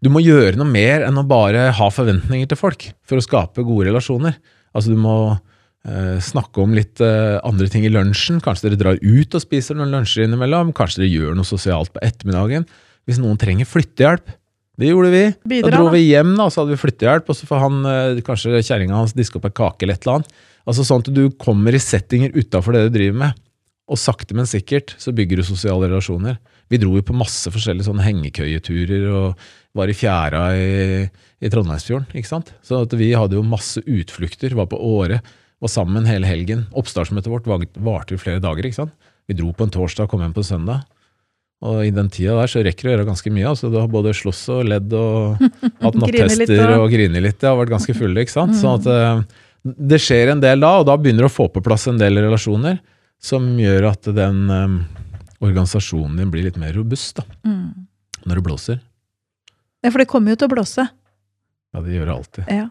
Du 0.00 0.08
må 0.12 0.22
gjøre 0.24 0.56
noe 0.56 0.68
mer 0.68 1.04
enn 1.08 1.18
å 1.20 1.26
bare 1.28 1.66
ha 1.76 1.88
forventninger 1.92 2.48
til 2.48 2.56
folk 2.60 2.86
for 3.04 3.18
å 3.20 3.24
skape 3.24 3.64
gode 3.66 3.90
relasjoner. 3.90 4.38
Altså 4.76 4.92
du 4.94 5.00
må 5.00 5.36
snakke 6.22 6.62
om 6.62 6.74
litt 6.74 7.00
eh, 7.04 7.36
andre 7.46 7.68
ting 7.70 7.84
i 7.86 7.92
lunsjen. 7.92 8.40
Kanskje 8.42 8.68
dere 8.68 8.80
drar 8.80 8.98
ut 8.98 9.36
og 9.38 9.42
spiser 9.42 9.78
noen 9.78 9.94
lunsjer 9.94 10.26
innimellom. 10.26 10.72
Kanskje 10.76 11.04
dere 11.04 11.12
gjør 11.12 11.38
noe 11.38 11.46
sosialt 11.46 11.92
på 11.94 12.02
ettermiddagen. 12.02 12.66
Hvis 13.06 13.20
noen 13.22 13.38
trenger 13.38 13.68
flyttehjelp. 13.70 14.34
Det 14.76 14.90
gjorde 14.90 15.12
vi. 15.14 15.22
Bidra, 15.48 15.70
da 15.70 15.78
dro 15.78 15.92
vi 15.94 16.02
hjem, 16.08 16.34
da, 16.36 16.50
så 16.52 16.62
hadde 16.62 16.74
vi 16.74 16.82
flyttehjelp, 16.82 17.30
og 17.32 17.38
så 17.38 17.46
får 17.48 17.62
han, 17.62 17.78
eh, 17.88 18.22
kanskje 18.26 18.60
kjerringa 18.60 18.98
hans 18.98 19.14
diske 19.16 19.38
opp 19.38 19.46
ei 19.48 19.54
kake 19.56 19.86
eller 19.86 19.96
et 19.96 20.04
eller 20.04 20.18
annet. 20.18 20.42
Altså 20.66 20.84
sånn 20.84 21.04
at 21.04 21.12
du 21.14 21.22
kommer 21.40 21.76
i 21.76 21.80
settinger 21.80 22.34
utafor 22.34 22.74
det 22.74 22.88
du 22.88 22.98
driver 22.98 23.22
med. 23.22 23.38
Og 23.86 24.00
sakte, 24.02 24.34
men 24.34 24.50
sikkert 24.50 24.96
så 24.98 25.14
bygger 25.14 25.38
du 25.38 25.46
sosiale 25.46 25.86
relasjoner. 25.86 26.40
Vi 26.68 26.80
dro 26.82 26.96
jo 26.98 27.04
på 27.06 27.14
masse 27.14 27.46
forskjellige 27.54 27.86
sånne 27.86 28.02
hengekøyeturer 28.02 29.06
og 29.14 29.46
var 29.78 29.92
i 29.92 29.94
fjæra 29.94 30.42
i, 30.58 31.06
i 31.38 31.50
Trondheimsfjorden. 31.52 32.10
ikke 32.18 32.32
sant? 32.32 32.50
Så 32.66 32.82
vi 32.98 33.12
hadde 33.14 33.38
jo 33.38 33.46
masse 33.46 33.80
utflukter, 33.86 34.56
var 34.58 34.66
på 34.72 34.80
Åre, 34.82 35.20
var 35.60 35.68
sammen 35.72 36.04
hele 36.08 36.26
helgen. 36.28 36.66
Oppstartsmøtet 36.76 37.30
vårt 37.32 37.46
varte 37.80 38.14
i 38.14 38.20
flere 38.20 38.40
dager. 38.44 38.64
ikke 38.68 38.80
sant? 38.82 38.92
Vi 39.28 39.34
dro 39.34 39.52
på 39.56 39.64
en 39.66 39.70
torsdag 39.74 40.04
og 40.06 40.10
kom 40.10 40.20
hjem 40.22 40.34
på 40.36 40.42
en 40.44 40.50
søndag. 40.50 40.82
Og 41.64 41.80
i 41.86 41.90
den 41.90 42.10
tida 42.12 42.34
der 42.36 42.50
så 42.52 42.60
rekker 42.62 42.84
du 42.84 42.88
å 42.90 42.92
gjøre 42.96 43.06
ganske 43.08 43.30
mye. 43.32 43.46
altså 43.48 43.70
Du 43.72 43.78
har 43.80 43.88
både 43.88 44.12
slåss 44.14 44.42
og 44.52 44.66
ledd 44.68 44.92
og 44.92 45.38
hatt 45.84 45.94
nattester 45.96 46.66
og- 46.76 46.84
og 46.84 46.90
grine 46.92 47.22
litt. 47.24 47.38
Det 47.40 47.48
har 47.48 47.56
vært 47.56 47.72
ganske 47.72 47.94
fulle, 47.96 48.20
ikke 48.20 48.34
sant. 48.36 48.52
Sånn 48.60 48.80
at 48.82 48.86
eh, 48.86 49.22
det 49.64 49.98
skjer 50.04 50.34
en 50.34 50.40
del 50.44 50.60
da, 50.60 50.74
og 50.78 50.86
da 50.86 50.96
begynner 51.00 51.24
du 51.24 51.30
å 51.30 51.32
få 51.32 51.48
på 51.50 51.62
plass 51.64 51.88
en 51.88 51.96
del 51.98 52.20
relasjoner 52.20 52.78
som 53.18 53.48
gjør 53.58 53.88
at 53.90 54.02
den 54.14 54.44
um, 54.52 54.76
organisasjonen 55.40 56.18
din 56.20 56.30
blir 56.30 56.44
litt 56.44 56.58
mer 56.60 56.74
robust 56.76 57.16
da, 57.16 57.24
Mm. 57.48 57.86
når 58.26 58.34
det 58.36 58.44
blåser. 58.44 58.80
Ja, 59.82 59.90
for 59.90 59.98
det 59.98 60.08
kommer 60.12 60.30
jo 60.34 60.36
til 60.36 60.48
å 60.48 60.54
blåse. 60.54 60.84
Ja, 61.74 61.80
det 61.80 61.92
gjør 61.96 62.06
det 62.06 62.14
alltid. 62.14 62.44
Ja. 62.52 62.68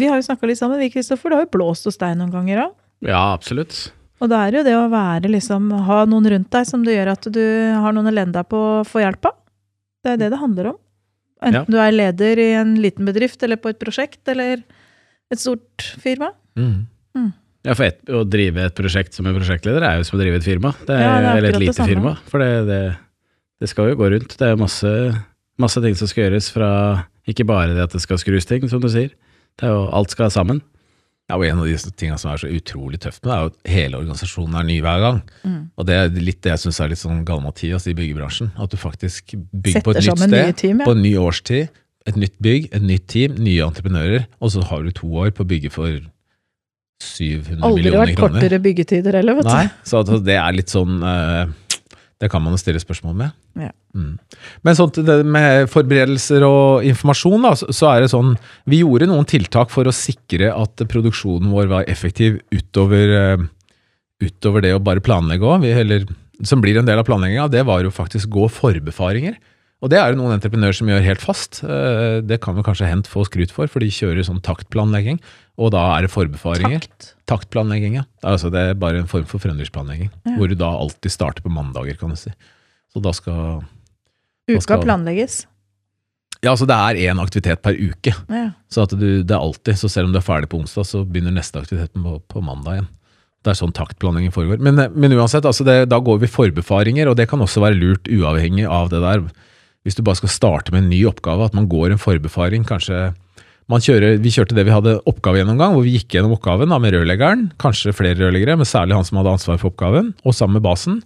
Vi 0.00 0.08
har 0.08 0.18
jo 0.20 0.26
snakka 0.26 0.48
litt 0.48 0.58
sammen, 0.60 0.80
vi, 0.80 0.88
Kristoffer. 0.94 1.30
Det 1.32 1.38
har 1.40 1.46
jo 1.46 1.52
blåst 1.58 1.88
hos 1.88 1.98
deg 2.00 2.16
noen 2.18 2.32
ganger 2.34 2.64
òg. 2.66 2.76
Ja, 3.06 3.20
absolutt. 3.34 3.90
Og 4.20 4.28
det 4.28 4.36
er 4.36 4.56
jo 4.58 4.62
det 4.66 4.74
å 4.76 4.88
være 4.92 5.30
liksom, 5.32 5.70
ha 5.86 6.02
noen 6.08 6.26
rundt 6.34 6.50
deg 6.52 6.66
som 6.68 6.82
det 6.84 6.96
gjør 6.98 7.12
at 7.14 7.28
du 7.32 7.40
har 7.80 7.94
noen 7.96 8.10
å 8.10 8.12
lene 8.12 8.34
deg 8.34 8.48
på 8.52 8.58
å 8.58 8.84
få 8.88 9.00
hjelp 9.04 9.30
av. 9.30 9.36
Det 10.04 10.14
er 10.14 10.20
det 10.20 10.28
det 10.34 10.40
handler 10.40 10.72
om. 10.74 10.78
Enten 11.40 11.62
Ja. 11.62 11.64
du 11.72 11.78
er 11.80 11.94
leder 11.94 12.40
i 12.42 12.50
en 12.60 12.74
liten 12.84 13.06
bedrift 13.08 13.40
eller 13.46 13.56
på 13.56 13.70
et 13.72 13.78
prosjekt 13.80 14.28
eller 14.28 14.60
et 15.32 15.40
stort 15.40 15.86
firma. 16.02 16.32
Mm. 16.58 16.84
Ja, 17.64 17.74
for 17.76 17.84
et, 17.84 17.98
Å 18.08 18.22
drive 18.28 18.62
et 18.64 18.74
prosjekt 18.76 19.12
som 19.16 19.26
en 19.28 19.36
prosjektleder 19.36 19.84
er 19.84 19.98
jo 20.00 20.04
som 20.08 20.18
å 20.18 20.22
drive 20.22 20.36
et 20.40 20.44
firma. 20.46 20.72
Det 20.86 20.96
er, 20.96 21.00
Ja, 21.00 21.16
det 21.20 21.26
er 21.30 21.36
eller 21.38 21.48
et 21.48 21.56
det 21.58 21.64
lite 21.66 21.86
firma. 21.88 22.12
For 22.28 22.40
det, 22.40 22.52
det, 22.68 22.80
det 23.60 23.68
skal 23.68 23.90
jo 23.90 23.98
gå 24.00 24.08
rundt. 24.14 24.36
Det 24.40 24.48
er 24.48 24.56
masse, 24.60 24.92
masse 25.60 25.80
ting 25.84 25.96
som 25.96 26.08
skal 26.08 26.26
gjøres 26.28 26.48
fra 26.52 26.70
ikke 27.28 27.44
bare 27.48 27.74
det 27.76 27.84
at 27.84 27.92
det 27.92 28.00
skal 28.00 28.20
skrus 28.20 28.48
ting, 28.48 28.64
som 28.68 28.80
du 28.80 28.88
sier. 28.88 29.12
Det 29.60 29.68
er 29.68 29.74
jo, 29.76 29.86
alt 29.94 30.14
skal 30.14 30.32
sammen. 30.32 30.62
Ja, 31.30 31.36
og 31.38 31.46
En 31.46 31.60
av 31.62 31.68
de 31.68 31.92
tingene 31.94 32.18
som 32.18 32.32
er 32.32 32.40
så 32.42 32.50
utrolig 32.50 32.98
tøft 33.04 33.22
med 33.22 33.30
det, 33.30 33.36
er 33.36 33.42
jo 33.44 33.50
at 33.52 33.70
hele 33.70 33.98
organisasjonen 34.00 34.56
er 34.58 34.66
ny 34.66 34.80
hver 34.82 35.02
gang. 35.04 35.20
Mm. 35.44 35.60
Og 35.78 35.86
det 35.86 35.98
er 35.98 36.16
litt 36.18 36.40
det 36.42 36.54
jeg 36.56 36.62
syns 36.64 36.80
er 36.82 36.90
litt 36.90 37.02
sånn 37.02 37.20
galimatias 37.28 37.86
i 37.86 37.94
byggebransjen. 37.94 38.50
At 38.58 38.74
du 38.74 38.80
faktisk 38.80 39.36
bygger 39.36 39.84
på 39.86 39.94
et 39.94 40.02
nytt 40.08 40.24
sted, 40.24 40.56
team, 40.58 40.82
ja. 40.82 40.88
på 40.88 40.96
en 40.96 41.04
ny 41.04 41.14
årstid. 41.20 41.70
Et 42.10 42.18
nytt 42.18 42.34
bygg, 42.42 42.70
et 42.74 42.82
nytt 42.82 43.06
team, 43.12 43.36
nye 43.38 43.62
entreprenører. 43.62 44.26
Og 44.40 44.56
så 44.56 44.64
har 44.66 44.82
du 44.82 44.90
to 44.96 45.12
år 45.22 45.30
på 45.36 45.46
å 45.46 45.50
bygge 45.52 45.70
for 45.74 46.00
700 47.00 47.62
Aldri 47.64 47.84
millioner 47.84 48.10
vært 48.10 48.18
kortere 48.18 48.60
byggetider 48.64 49.20
heller, 49.20 49.38
vet 49.38 49.46
du. 49.46 49.54
Nei, 49.54 49.68
så 49.86 50.02
det 50.04 50.36
er 50.36 50.56
litt 50.56 50.72
sånn 50.72 50.98
eh, 51.06 51.52
Det 52.20 52.28
kan 52.28 52.42
man 52.44 52.52
jo 52.52 52.60
stille 52.60 52.80
spørsmål 52.82 53.14
med. 53.16 53.36
Ja. 53.56 53.70
Mm. 53.96 54.18
Men 54.66 54.76
sånt, 54.76 54.98
med 55.24 55.70
forberedelser 55.72 56.44
og 56.46 56.84
informasjon, 56.86 57.46
da, 57.46 57.54
så, 57.56 57.70
så 57.74 57.88
er 57.90 58.04
det 58.04 58.10
sånn 58.12 58.34
Vi 58.70 58.82
gjorde 58.82 59.08
noen 59.10 59.26
tiltak 59.28 59.72
for 59.72 59.88
å 59.88 59.94
sikre 59.94 60.52
at 60.52 60.84
produksjonen 60.90 61.50
vår 61.50 61.70
var 61.72 61.88
effektiv 61.90 62.38
utover, 62.52 63.14
eh, 63.16 63.46
utover 64.22 64.66
det 64.66 64.74
å 64.76 64.82
bare 64.84 65.02
planlegge 65.04 65.48
òg. 65.48 65.64
Som 66.44 66.60
blir 66.60 66.78
en 66.80 66.88
del 66.88 67.00
av 67.00 67.08
planlegginga, 67.08 67.48
det 67.52 67.64
var 67.68 67.82
jo 67.84 67.94
faktisk 67.94 68.30
gå 68.36 68.46
forbefaringer. 68.52 69.40
Og 69.80 69.88
det 69.88 69.96
er 69.96 70.12
det 70.12 70.18
noen 70.20 70.34
entreprenører 70.36 70.76
som 70.76 70.88
gjør 70.92 71.04
helt 71.06 71.22
fast. 71.24 71.62
Eh, 71.64 72.20
Det 72.20 72.40
kan 72.44 72.54
vi 72.58 72.62
kanskje 72.66 72.88
Hent 72.90 73.08
få 73.08 73.22
skryt 73.24 73.50
for, 73.54 73.66
for 73.66 73.80
de 73.80 73.88
kjører 73.88 74.26
sånn 74.26 74.42
taktplanlegging. 74.44 75.20
Og 75.60 75.70
da 75.72 75.86
er 75.96 76.04
det 76.04 76.10
forbefaringer. 76.12 76.80
Takt. 76.84 77.14
Taktplanlegging, 77.30 77.94
ja. 78.00 78.04
Altså 78.24 78.50
det 78.52 78.60
er 78.60 78.74
bare 78.80 79.00
en 79.00 79.08
form 79.08 79.24
for 79.28 79.40
fremdriftsplanlegging. 79.40 80.10
Ja. 80.26 80.34
Hvor 80.36 80.48
du 80.52 80.54
da 80.60 80.68
alltid 80.76 81.12
starter 81.14 81.42
på 81.44 81.52
mandager, 81.52 81.96
kan 82.00 82.12
du 82.12 82.16
si. 82.20 82.32
Så 82.92 83.00
da 83.04 83.12
skal 83.16 83.62
Uka 84.50 84.60
skal- 84.66 84.84
planlegges. 84.84 85.46
Ja, 86.42 86.52
altså 86.54 86.64
det 86.68 86.72
er 86.76 87.12
én 87.12 87.20
aktivitet 87.20 87.60
per 87.62 87.72
uke. 87.76 88.14
Ja. 88.32 88.46
Så 88.72 88.82
at 88.86 88.94
du, 88.96 89.22
det 89.22 89.30
er 89.34 89.40
alltid, 89.40 89.76
så 89.76 89.90
selv 89.92 90.08
om 90.08 90.12
du 90.14 90.18
er 90.18 90.24
ferdig 90.24 90.48
på 90.48 90.56
onsdag, 90.60 90.86
så 90.88 91.02
begynner 91.04 91.34
neste 91.36 91.60
aktivitet 91.60 91.92
på, 91.92 92.14
på 92.32 92.40
mandag 92.44 92.78
igjen. 92.78 92.88
Det 93.44 93.52
er 93.52 93.58
sånn 93.60 93.72
taktplanlegging 93.76 94.32
foregår. 94.32 94.58
Men, 94.60 94.80
men 94.96 95.12
uansett, 95.16 95.44
altså 95.48 95.64
det, 95.68 95.88
da 95.92 95.98
går 96.00 96.18
vi 96.20 96.28
forbefaringer, 96.32 97.08
og 97.12 97.16
det 97.20 97.28
kan 97.28 97.40
også 97.44 97.60
være 97.64 97.76
lurt 97.76 98.08
uavhengig 98.08 98.64
av 98.68 98.88
det 98.92 99.00
der. 99.04 99.24
Hvis 99.86 99.96
du 99.96 100.04
bare 100.04 100.18
skal 100.20 100.32
starte 100.32 100.74
med 100.74 100.84
en 100.84 100.92
ny 100.92 101.00
oppgave, 101.08 101.46
at 101.48 101.56
man 101.56 101.68
går 101.70 101.94
en 101.94 102.02
forbefaring, 102.02 102.66
kanskje 102.68 103.10
man 103.70 103.82
kjører, 103.84 104.18
Vi 104.18 104.32
kjørte 104.34 104.56
det 104.56 104.64
vi 104.66 104.74
hadde 104.74 104.98
oppgavegjennomgang, 105.06 105.76
hvor 105.76 105.84
vi 105.86 105.94
gikk 105.94 106.16
gjennom 106.16 106.34
oppgaven 106.34 106.72
da, 106.72 106.78
med 106.82 106.92
rørleggeren, 106.96 107.52
kanskje 107.62 107.94
flere 107.94 108.18
rørleggere, 108.18 108.56
men 108.58 108.66
særlig 108.66 108.98
han 108.98 109.06
som 109.06 109.20
hadde 109.20 109.36
ansvar 109.36 109.60
for 109.62 109.70
oppgaven, 109.70 110.10
og 110.24 110.34
sammen 110.34 110.58
med 110.58 110.66
basen. 110.66 110.98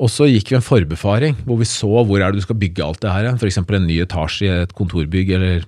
Og 0.00 0.08
så 0.08 0.24
gikk 0.30 0.48
vi 0.48 0.56
en 0.56 0.64
forbefaring, 0.64 1.36
hvor 1.44 1.60
vi 1.60 1.68
så 1.68 1.90
hvor 1.90 2.22
er 2.22 2.32
det 2.32 2.40
du 2.40 2.46
skal 2.46 2.56
bygge 2.56 2.86
alt 2.86 3.02
det 3.04 3.12
her. 3.12 3.28
F.eks. 3.36 3.60
en 3.60 3.84
ny 3.84 4.00
etasje 4.00 4.48
i 4.48 4.62
et 4.62 4.72
kontorbygg 4.72 5.34
eller 5.36 5.66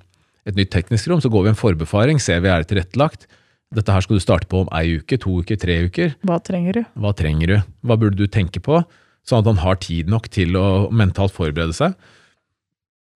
et 0.48 0.56
nytt 0.56 0.72
teknisk 0.72 1.10
rom. 1.10 1.20
Så 1.20 1.28
går 1.32 1.44
vi 1.44 1.52
en 1.52 1.58
forbefaring, 1.58 2.20
ser 2.22 2.40
vi 2.40 2.48
er 2.48 2.64
det 2.64 2.72
tilrettelagt. 2.72 3.28
Dette 3.76 3.92
her 3.92 4.04
skal 4.04 4.16
du 4.16 4.24
starte 4.24 4.48
på 4.48 4.64
om 4.64 4.72
ei 4.76 4.96
uke, 5.00 5.18
to 5.20 5.38
uker, 5.44 5.60
tre 5.60 5.82
uker. 5.84 6.16
Hva 6.28 6.40
trenger 6.44 6.80
du? 6.80 6.82
Hva 6.96 7.12
trenger 7.16 7.52
du? 7.52 7.56
Hva 7.84 7.98
burde 8.00 8.16
du 8.16 8.24
tenke 8.24 8.60
på? 8.64 8.80
Sånn 9.28 9.44
at 9.44 9.52
han 9.52 9.60
har 9.62 9.78
tid 9.84 10.08
nok 10.12 10.32
til 10.32 10.56
å 10.56 10.88
mentalt 10.92 11.36
forberede 11.36 11.76
seg. 11.76 11.92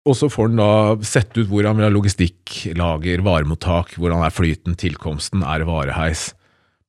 Og 0.06 0.14
så 0.14 0.28
får 0.30 0.52
han 0.52 0.60
da 0.60 0.72
sett 1.06 1.34
ut 1.34 1.48
hvor 1.50 1.66
han 1.66 1.78
vil 1.78 1.88
ha 1.88 1.92
logistikk, 1.92 2.54
lager, 2.78 3.22
varemottak, 3.26 3.96
hvordan 3.98 4.22
er 4.22 4.34
flyten, 4.34 4.76
tilkomsten, 4.78 5.42
er 5.42 5.62
det 5.62 5.68
vareheis. 5.68 6.28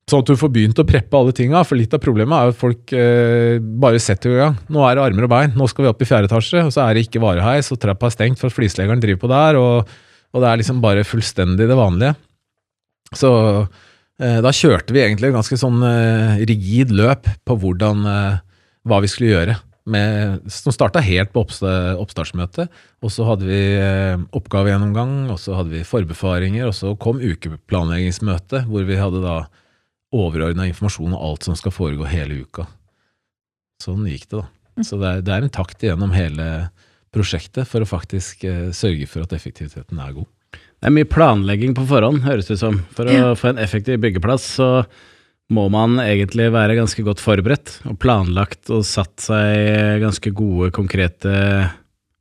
Sånn 0.07 0.21
at 0.23 0.29
du 0.29 0.37
får 0.39 0.51
begynt 0.53 0.79
å 0.79 0.85
preppe 0.87 1.17
alle 1.19 1.33
tinga, 1.35 1.65
for 1.67 1.75
litt 1.75 1.91
av 1.91 1.99
problemet 1.99 2.31
er 2.37 2.45
jo 2.47 2.53
at 2.53 2.59
folk 2.61 2.93
eh, 2.95 3.57
bare 3.59 3.99
setter 3.99 4.31
i 4.31 4.37
gang. 4.39 4.53
Nå 4.71 4.85
er 4.87 4.95
det 4.95 5.03
armer 5.03 5.27
og 5.27 5.33
bein, 5.33 5.57
nå 5.57 5.67
skal 5.67 5.83
vi 5.83 5.89
opp 5.91 6.05
i 6.05 6.07
fjerde 6.07 6.29
etasje, 6.29 6.61
og 6.63 6.71
så 6.71 6.85
er 6.85 6.95
det 6.95 7.07
ikke 7.07 7.23
vareheis, 7.25 7.73
og 7.73 7.81
trappa 7.83 8.07
er 8.07 8.15
stengt 8.15 8.39
for 8.39 8.47
at 8.47 8.55
flisleggeren 8.55 9.03
driver 9.03 9.25
på 9.25 9.31
der, 9.33 9.59
og, 9.59 9.91
og 10.31 10.45
det 10.45 10.47
er 10.47 10.61
liksom 10.61 10.79
bare 10.85 11.03
fullstendig 11.07 11.67
det 11.67 11.75
vanlige. 11.75 12.13
Så 13.17 13.31
eh, 13.59 14.39
da 14.45 14.53
kjørte 14.55 14.95
vi 14.95 15.03
egentlig 15.03 15.33
et 15.33 15.35
ganske 15.35 15.59
sånn 15.59 15.83
eh, 15.89 16.45
rigid 16.53 16.95
løp 16.95 17.27
på 17.43 17.59
hvordan, 17.65 18.07
eh, 18.13 18.39
hva 18.87 19.01
vi 19.03 19.11
skulle 19.11 19.33
gjøre. 19.33 19.57
Med, 19.87 20.41
som 20.51 20.73
starta 20.75 20.99
helt 20.99 21.31
på 21.31 21.45
oppsta- 21.45 21.95
oppstartsmøtet, 22.01 22.73
og 22.99 23.11
så 23.13 23.23
hadde 23.29 23.47
vi 23.47 23.59
eh, 23.79 24.19
oppgavegjennomgang, 24.35 25.29
og 25.31 25.39
så 25.39 25.55
hadde 25.55 25.71
vi 25.71 25.85
forbefaringer, 25.87 26.67
og 26.67 26.75
så 26.75 26.91
kom 26.99 27.21
ukeplanleggingsmøte, 27.23 28.65
hvor 28.67 28.83
vi 28.89 28.99
hadde 28.99 29.23
da 29.23 29.37
overordna 30.11 30.67
informasjon 30.67 31.13
om 31.15 31.23
alt 31.29 31.47
som 31.47 31.55
skal 31.55 31.71
foregå 31.75 32.07
hele 32.11 32.41
uka. 32.43 32.67
Sånn 33.83 34.03
gikk 34.11 34.27
det, 34.27 34.41
da. 34.41 34.83
Så 34.83 34.99
det 34.99 35.07
er, 35.09 35.23
det 35.25 35.33
er 35.33 35.45
en 35.47 35.55
takt 35.55 35.83
igjennom 35.85 36.11
hele 36.13 36.47
prosjektet 37.15 37.69
for 37.69 37.81
å 37.81 37.89
faktisk 37.89 38.43
eh, 38.43 38.67
sørge 38.75 39.07
for 39.09 39.23
at 39.23 39.35
effektiviteten 39.37 40.03
er 40.03 40.17
god. 40.19 40.27
Det 40.51 40.89
er 40.89 40.93
mye 40.93 41.09
planlegging 41.09 41.73
på 41.77 41.87
forhånd, 41.89 42.21
høres 42.27 42.49
det 42.49 42.59
ut 42.59 42.61
som. 42.61 42.81
For 42.93 43.09
å 43.09 43.31
få 43.39 43.53
en 43.53 43.61
effektiv 43.63 43.97
byggeplass, 44.03 44.51
så 44.59 44.67
må 45.53 45.67
man 45.71 45.95
egentlig 46.03 46.49
være 46.51 46.75
ganske 46.75 47.03
godt 47.07 47.21
forberedt 47.23 47.77
og 47.87 47.95
planlagt 48.03 48.71
og 48.73 48.83
satt 48.87 49.23
seg 49.29 50.01
ganske 50.03 50.33
gode, 50.35 50.73
konkrete 50.75 51.35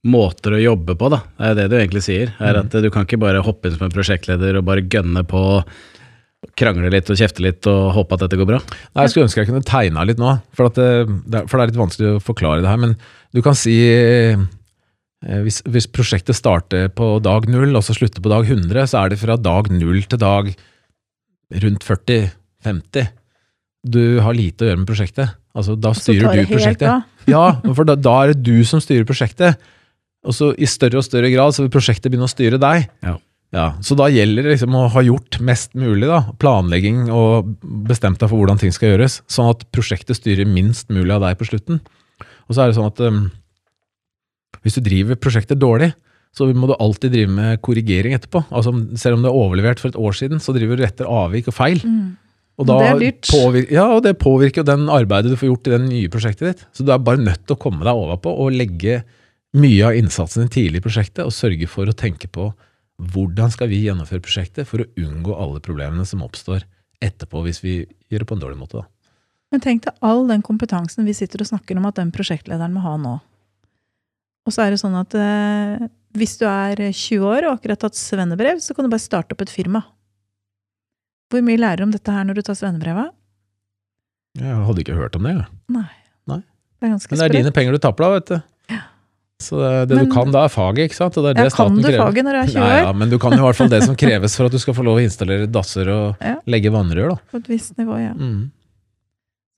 måter 0.06 0.54
å 0.54 0.62
jobbe 0.62 0.95
på, 0.99 1.11
da. 1.11 1.18
Det 1.35 1.49
er 1.49 1.56
det 1.59 1.66
du 1.73 1.76
egentlig 1.80 2.04
sier. 2.06 2.30
er 2.38 2.61
at 2.61 2.71
Du 2.71 2.88
kan 2.95 3.06
ikke 3.06 3.18
bare 3.18 3.42
hoppe 3.42 3.66
inn 3.68 3.75
som 3.75 3.88
en 3.88 3.95
prosjektleder 3.95 4.61
og 4.61 4.66
bare 4.68 4.85
gønne 4.87 5.25
på, 5.26 5.42
krangle 6.56 6.92
litt 6.92 7.11
og 7.11 7.18
kjefte 7.18 7.42
litt 7.42 7.66
og 7.66 7.90
håpe 7.97 8.14
at 8.14 8.23
dette 8.26 8.38
går 8.38 8.49
bra. 8.52 8.61
Nei, 8.95 9.06
Jeg 9.06 9.12
skulle 9.12 9.26
ønske 9.26 9.42
jeg 9.42 9.50
kunne 9.50 9.66
tegna 9.66 10.04
litt 10.06 10.21
nå, 10.23 10.37
for, 10.54 10.71
at 10.71 10.78
det, 10.78 11.42
for 11.49 11.59
det 11.59 11.64
er 11.64 11.73
litt 11.73 11.80
vanskelig 11.83 12.12
å 12.12 12.23
forklare 12.23 12.62
det 12.62 12.71
her. 12.71 12.78
Men 12.85 12.95
du 13.35 13.42
kan 13.42 13.59
si 13.59 13.75
eh, 13.90 14.38
hvis, 15.26 15.62
hvis 15.66 15.90
prosjektet 15.90 16.38
starter 16.38 16.87
på 16.95 17.16
dag 17.25 17.49
null 17.50 17.75
og 17.75 17.83
så 17.83 17.97
slutter 17.97 18.23
på 18.23 18.30
dag 18.30 18.47
100, 18.47 18.87
så 18.92 19.02
er 19.02 19.12
det 19.12 19.21
fra 19.21 19.38
dag 19.40 19.73
null 19.75 20.04
til 20.06 20.23
dag 20.23 20.52
rundt 21.66 21.87
40-50. 21.87 23.11
Du 23.87 24.19
har 24.25 24.37
lite 24.37 24.64
å 24.64 24.71
gjøre 24.71 24.81
med 24.83 24.88
prosjektet. 24.88 25.37
Altså, 25.57 25.76
da 25.78 25.93
styrer 25.97 26.26
du 26.26 26.43
helt 26.43 26.55
prosjektet. 26.55 27.12
Ja, 27.26 27.57
for 27.75 27.83
da, 27.83 27.97
da 27.99 28.12
er 28.23 28.31
det 28.31 28.45
du 28.47 28.61
som 28.62 28.78
styrer 28.78 29.07
prosjektet. 29.07 29.59
Og 30.26 30.35
så 30.35 30.52
i 30.62 30.66
større 30.71 31.00
og 31.00 31.07
større 31.07 31.31
grad 31.33 31.57
så 31.57 31.64
vil 31.64 31.73
prosjektet 31.75 32.12
begynne 32.12 32.28
å 32.28 32.31
styre 32.31 32.61
deg. 32.62 32.87
Ja. 33.02 33.16
Ja, 33.55 33.66
så 33.85 33.95
da 33.97 34.09
gjelder 34.11 34.45
det 34.45 34.57
liksom 34.57 34.75
å 34.75 34.87
ha 34.90 35.02
gjort 35.07 35.38
mest 35.45 35.76
mulig, 35.78 36.09
da. 36.11 36.19
Planlegging 36.43 37.07
og 37.14 37.52
bestemt 37.87 38.19
deg 38.21 38.31
for 38.31 38.43
hvordan 38.43 38.59
ting 38.61 38.75
skal 38.75 38.93
gjøres. 38.93 39.21
Sånn 39.31 39.52
at 39.52 39.62
prosjektet 39.75 40.19
styrer 40.19 40.49
minst 40.50 40.90
mulig 40.93 41.14
av 41.14 41.23
deg 41.25 41.38
på 41.38 41.47
slutten. 41.49 41.78
Og 42.47 42.57
så 42.57 42.64
er 42.64 42.71
det 42.71 42.78
sånn 42.78 42.90
at 42.90 43.00
um, 43.07 43.23
hvis 44.66 44.76
du 44.76 44.83
driver 44.85 45.19
prosjektet 45.23 45.62
dårlig, 45.62 45.93
så 46.37 46.50
må 46.52 46.69
du 46.69 46.75
alltid 46.76 47.14
drive 47.14 47.33
med 47.33 47.62
korrigering 47.64 48.16
etterpå. 48.16 48.43
Altså 48.50 48.75
Selv 49.00 49.16
om 49.16 49.25
det 49.25 49.31
er 49.31 49.38
overlevert 49.40 49.81
for 49.81 49.88
et 49.93 49.99
år 49.99 50.19
siden, 50.19 50.43
så 50.43 50.52
driver 50.57 50.76
du 50.76 50.85
etter 50.85 51.09
avvik 51.09 51.49
og 51.49 51.57
feil. 51.57 51.81
Mm. 51.81 52.16
Og 52.56 52.68
det 52.68 52.76
er 52.86 53.00
dyrt. 53.00 53.28
Påvirker, 53.28 53.75
ja, 53.76 53.84
og 53.92 54.02
det 54.06 54.14
påvirker 54.20 54.62
jo 54.62 54.68
den 54.70 54.86
arbeidet 54.92 55.32
du 55.32 55.36
får 55.36 55.50
gjort 55.50 55.68
i 55.68 55.75
det 55.75 55.82
nye 55.84 56.12
prosjektet 56.12 56.46
ditt. 56.48 56.64
Så 56.72 56.86
du 56.86 56.92
er 56.94 57.02
bare 57.04 57.20
nødt 57.20 57.44
til 57.44 57.56
å 57.56 57.60
komme 57.60 57.84
deg 57.84 58.00
overpå 58.00 58.32
og 58.32 58.56
legge 58.56 59.02
mye 59.56 59.84
av 59.88 59.96
innsatsen 59.96 60.44
din 60.44 60.52
tidlig 60.52 60.80
i 60.80 60.86
prosjektet, 60.86 61.25
og 61.25 61.34
sørge 61.34 61.68
for 61.70 61.88
å 61.88 61.96
tenke 61.96 62.30
på 62.32 62.50
hvordan 63.12 63.52
skal 63.52 63.68
vi 63.68 63.82
gjennomføre 63.84 64.25
prosjektet 64.25 64.68
for 64.68 64.82
å 64.82 64.88
unngå 65.00 65.36
alle 65.36 65.60
problemene 65.64 66.06
som 66.08 66.25
oppstår 66.25 66.64
etterpå 67.04 67.42
hvis 67.44 67.60
vi 67.64 67.78
gjør 68.08 68.25
det 68.25 68.28
på 68.30 68.36
en 68.38 68.44
dårlig 68.44 68.60
måte. 68.60 68.80
Da. 68.80 68.88
Men 69.52 69.62
tenk 69.62 69.84
deg 69.84 70.00
all 70.04 70.25
den 70.30 70.44
kompetansen 70.44 71.06
vi 71.06 71.14
sitter 71.16 71.44
og 71.44 71.50
snakker 71.50 71.76
om 71.78 71.88
at 71.88 72.00
den 72.00 72.12
prosjektlederen 72.14 72.75
må 72.75 72.84
ha 72.86 72.96
nå. 73.00 73.18
Og 74.46 74.54
så 74.54 74.64
er 74.64 74.72
det 74.72 74.80
sånn 74.80 74.96
at 74.96 75.14
eh, 75.18 75.86
hvis 76.16 76.38
du 76.40 76.46
er 76.48 76.80
20 76.88 77.26
år 77.26 77.46
og 77.46 77.58
akkurat 77.58 77.82
tatt 77.84 77.98
svennebrev, 77.98 78.62
så 78.62 78.75
kan 78.75 78.86
du 78.86 78.92
bare 78.92 79.02
starte 79.02 79.36
opp 79.36 79.44
et 79.44 79.52
firma. 79.52 79.82
Hvor 81.33 81.42
mye 81.42 81.59
lærer 81.59 81.76
du 81.83 81.87
om 81.88 81.95
dette 81.95 82.12
her 82.14 82.25
når 82.28 82.35
du 82.38 82.42
tar 82.47 82.54
svennebrevet? 82.59 83.11
Jeg 84.38 84.59
hadde 84.68 84.83
ikke 84.85 84.95
hørt 84.99 85.16
om 85.16 85.23
det. 85.26 85.33
jeg. 85.35 85.47
Nei. 85.73 85.87
Nei. 86.28 86.40
Det 86.78 86.87
er 86.87 86.92
ganske 86.92 87.11
Men 87.11 87.18
det 87.18 87.25
er 87.25 87.28
sprøtt. 87.30 87.38
dine 87.40 87.52
penger 87.56 87.73
du 87.73 87.78
tapper 87.78 88.04
da, 88.04 88.11
vet 88.18 88.26
du. 88.35 88.38
Så 89.38 89.59
det, 89.61 89.88
det 89.90 89.97
Men- 89.99 90.06
du 90.09 90.12
kan 90.14 90.30
da, 90.33 90.45
er 90.47 90.49
faget, 90.49 90.87
ikke 90.88 90.97
sant? 90.97 91.16
Og 91.18 91.25
det 91.25 91.30
er 91.30 91.35
det 91.35 91.45
Jeg 91.45 91.52
kan 91.52 91.75
du 91.76 91.83
krever. 91.83 91.99
faget 92.06 92.25
når 92.25 92.33
du 92.33 92.38
er 92.40 92.47
20 92.54 92.56
år? 92.56 92.68
Nei, 92.68 92.78
ja, 92.87 92.92
men 92.92 93.11
du 93.11 93.18
kan 93.18 93.33
jo 93.33 93.37
i 93.37 93.45
hvert 93.45 93.56
fall 93.59 93.68
det 93.68 93.83
som 93.85 93.97
kreves 93.97 94.37
for 94.37 94.47
at 94.47 94.52
du 94.52 94.59
skal 94.59 94.75
få 94.75 94.85
lov 94.87 94.97
å 94.97 95.02
installere 95.04 95.47
dasser 95.52 95.88
og 95.92 96.16
Ja. 96.25 96.37
legge 96.47 96.71
vannrør. 96.73 97.09
da. 97.11 97.16
På 97.33 97.37
et 97.42 97.49
visst 97.49 97.76
nivå, 97.76 97.99
ja. 98.00 98.14
Mm. 98.14 98.50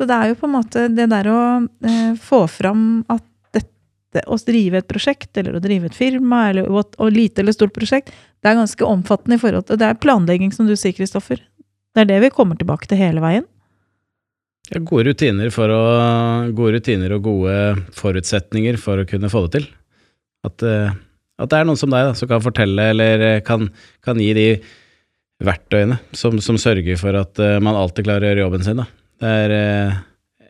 Så 0.00 0.06
det 0.06 0.14
er 0.16 0.28
jo 0.28 0.34
på 0.34 0.46
en 0.48 0.54
måte 0.62 0.88
det 0.94 1.08
der 1.10 1.24
å 1.30 1.68
eh, 1.84 2.14
få 2.14 2.48
fram 2.48 3.04
at 3.10 3.22
dette, 3.52 4.22
å 4.26 4.38
drive 4.44 4.74
et 4.78 4.88
prosjekt, 4.88 5.30
eller 5.36 5.54
å 5.58 5.60
drive 5.62 5.84
et 5.86 5.94
firma, 5.94 6.48
eller 6.50 6.66
å 6.66 7.10
lite 7.10 7.38
eller 7.42 7.52
stort 7.52 7.72
prosjekt, 7.74 8.10
det 8.42 8.50
er 8.50 8.54
ganske 8.58 8.82
omfattende 8.86 9.34
i 9.34 9.38
forhold 9.42 9.66
til 9.66 9.76
Det 9.76 9.86
er 9.86 9.94
planlegging, 9.94 10.52
som 10.54 10.66
du 10.66 10.74
sier, 10.74 10.92
Kristoffer. 10.94 11.38
Det 11.94 12.04
er 12.04 12.10
det 12.10 12.18
vi 12.26 12.34
kommer 12.34 12.58
tilbake 12.58 12.88
til 12.90 13.00
hele 13.00 13.22
veien. 13.24 13.46
Ja, 14.68 14.80
gode 14.84 15.08
rutiner 15.08 15.48
å 15.48 15.82
Gode 16.52 16.78
rutiner 16.78 17.14
og 17.16 17.24
gode 17.24 17.54
forutsetninger 17.96 18.76
for 18.80 19.00
å 19.00 19.06
kunne 19.08 19.30
få 19.32 19.46
det 19.46 19.54
til. 19.56 19.68
At, 20.46 20.62
eh, 20.62 20.92
at 21.38 21.50
det 21.50 21.58
er 21.58 21.68
noen 21.68 21.80
som 21.80 21.92
deg 21.92 22.10
da, 22.10 22.12
som 22.16 22.28
kan 22.30 22.44
fortelle, 22.44 22.90
eller 22.92 23.24
eh, 23.26 23.40
kan, 23.44 23.68
kan 24.04 24.20
gi 24.20 24.30
de 24.36 24.48
verktøyene 25.44 25.98
som, 26.16 26.38
som 26.42 26.58
sørger 26.60 26.98
for 27.00 27.16
at 27.18 27.40
eh, 27.42 27.58
man 27.62 27.78
alltid 27.78 28.06
klarer 28.08 28.26
å 28.26 28.32
gjøre 28.32 28.44
jobben 28.46 28.66
sin. 28.66 28.82
Da. 28.82 28.88
Det 29.18 29.34
er 29.44 29.54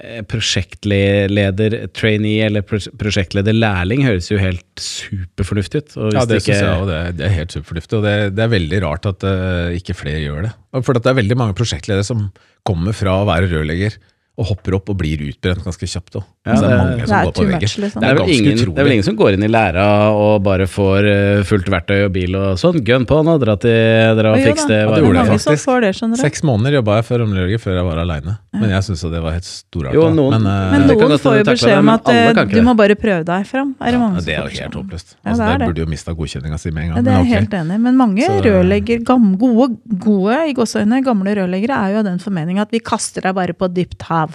eh, 0.03 0.21
prosjektleder, 0.29 1.79
trainee 1.97 2.47
eller 2.49 2.65
prosjektleder 2.67 3.57
lærling 3.57 4.05
høres 4.07 4.31
jo 4.31 4.41
helt 4.41 4.83
superfornuftig 4.83 5.83
ut. 5.85 5.97
Ja, 6.15 6.25
det 6.25 6.29
det 6.33 6.43
ikke, 6.43 6.59
jeg 6.59 6.69
også. 6.75 6.91
Det, 6.91 7.01
det 7.19 7.27
er 7.29 7.35
helt 7.37 7.57
superfornuftig. 7.57 7.99
Og 7.99 8.07
det, 8.07 8.15
det 8.37 8.45
er 8.45 8.55
veldig 8.55 8.83
rart 8.87 9.11
at 9.11 9.27
uh, 9.27 9.75
ikke 9.77 9.97
flere 9.99 10.23
gjør 10.23 10.49
det. 10.49 10.55
For 10.87 10.97
det 10.97 11.11
er 11.11 11.19
veldig 11.23 11.41
mange 11.41 11.59
prosjektledere 11.59 12.07
som 12.07 12.29
kommer 12.69 12.97
fra 12.97 13.21
å 13.21 13.29
være 13.29 13.51
rørlegger 13.53 13.99
og 14.39 14.47
hopper 14.53 14.77
opp 14.79 14.91
og 14.93 14.99
blir 15.01 15.19
utbrent 15.29 15.65
ganske 15.67 15.87
kjapt. 15.91 16.15
Ja, 16.47 16.55
det 16.55 16.69
er 16.71 16.77
det- 16.79 17.07
Det 17.09 17.11
er 17.11 17.25
går 17.27 17.33
på 17.35 17.45
much, 17.51 17.75
liksom. 17.83 18.01
det, 18.01 18.09
er 18.09 18.15
vel 18.15 18.29
ingen, 18.31 18.57
det 18.57 18.79
er 18.79 18.85
vel 18.87 18.93
ingen 18.93 19.05
som 19.05 19.17
går 19.19 19.33
inn 19.35 19.43
i 19.43 19.49
læra 19.51 19.87
og 20.15 20.43
bare 20.45 20.67
får 20.71 21.09
eh, 21.11 21.43
fullt 21.43 21.67
verktøy 21.67 22.05
og 22.07 22.13
bil 22.15 22.37
og 22.39 22.57
sånn. 22.57 22.79
Gun 22.87 23.05
på 23.05 23.19
nå, 23.27 23.35
dra, 23.43 23.57
til, 23.59 24.15
dra 24.17 24.33
og 24.33 24.39
fiks 24.39 24.67
det. 24.71 24.79
Ja, 24.87 24.95
det 24.95 25.27
faktisk. 25.27 25.65
får 25.67 25.81
det, 25.83 25.93
du. 25.99 26.17
Seks 26.17 26.43
måneder 26.47 26.79
jobba 26.79 27.01
jeg 27.01 27.05
for 27.11 27.19
omlegget 27.27 27.61
før 27.61 27.75
jeg 27.81 27.85
var 27.91 27.99
aleine. 27.99 28.39
Men 28.55 28.71
jeg 28.71 28.83
syns 28.87 29.03
det 29.11 29.23
var 29.23 29.33
helt 29.35 29.45
storarta. 29.45 30.15
Men, 30.15 30.47
uh, 30.47 30.71
Men 30.73 30.87
noen 30.87 31.19
får 31.19 31.37
jo 31.41 31.45
beskjed 31.51 31.79
om 31.79 31.89
at 31.93 32.09
eh, 32.09 32.45
du 32.55 32.63
må 32.63 32.75
bare 32.79 32.95
prøve 32.99 33.25
deg 33.27 33.47
fram. 33.47 33.75
Er 33.81 33.91
det 33.91 33.99
ja, 33.99 33.99
mange 33.99 34.25
det 34.25 34.35
er 34.35 34.47
jo 34.47 34.63
helt 34.63 34.79
håpløst. 34.79 35.15
Ja, 35.19 35.31
Altså, 35.31 35.43
det 35.43 35.49
er 35.49 35.59
der 35.59 35.59
det. 35.59 35.69
burde 35.69 35.83
jo 35.85 35.91
mista 35.91 36.15
godkjenninga 36.15 36.59
si 36.59 36.71
med 36.71 36.83
en 36.83 36.89
Ja, 36.89 36.95
gang. 36.95 37.05
det 37.05 37.13
er 37.13 37.19
men 37.19 37.27
jeg 37.27 37.39
helt 37.39 37.55
enig. 37.59 37.81
Men 37.81 37.97
mange 37.97 38.29
rørlegger, 38.47 39.05
gode, 39.05 39.77
gode 39.99 40.39
i 40.49 40.55
gåseøyne, 40.55 41.03
gamle 41.05 41.35
rørleggere 41.39 41.77
er 41.77 41.93
jo 41.93 41.99
av 41.99 42.05
den 42.09 42.19
formening 42.23 42.59
at 42.63 42.71
vi 42.71 42.81
kaster 42.81 43.23
deg 43.27 43.35
bare 43.35 43.55
på 43.55 43.69
dypt 43.73 44.03
hav. 44.09 44.28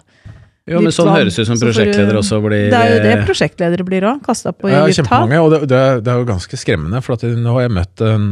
Jo, 0.63 0.79
men 0.79 0.93
sånn 0.95 1.09
høres 1.11 1.35
høres 1.35 1.39
ut 1.43 1.49
som 1.49 1.59
prosjektleder 1.59 2.15
også 2.15 2.37
blir 2.45 2.69
Det 2.71 2.77
er 2.79 2.91
jo 2.93 2.99
det 3.03 3.13
eh, 3.17 3.23
prosjektledere 3.27 3.83
blir 3.83 4.05
òg. 4.07 4.21
Kasta 4.23 4.53
på 4.55 4.69
i 4.69 4.71
Ja, 4.71 4.85
dypt 4.87 5.09
hav. 5.11 5.27
og 5.27 5.49
det, 5.51 5.59
det, 5.67 5.81
det 6.05 6.13
er 6.13 6.21
jo 6.21 6.27
ganske 6.29 6.59
skremmende. 6.59 7.01
For 7.03 7.19
nå 7.19 7.55
har 7.57 7.65
jeg 7.65 7.73
møtt 7.75 8.03
en 8.07 8.29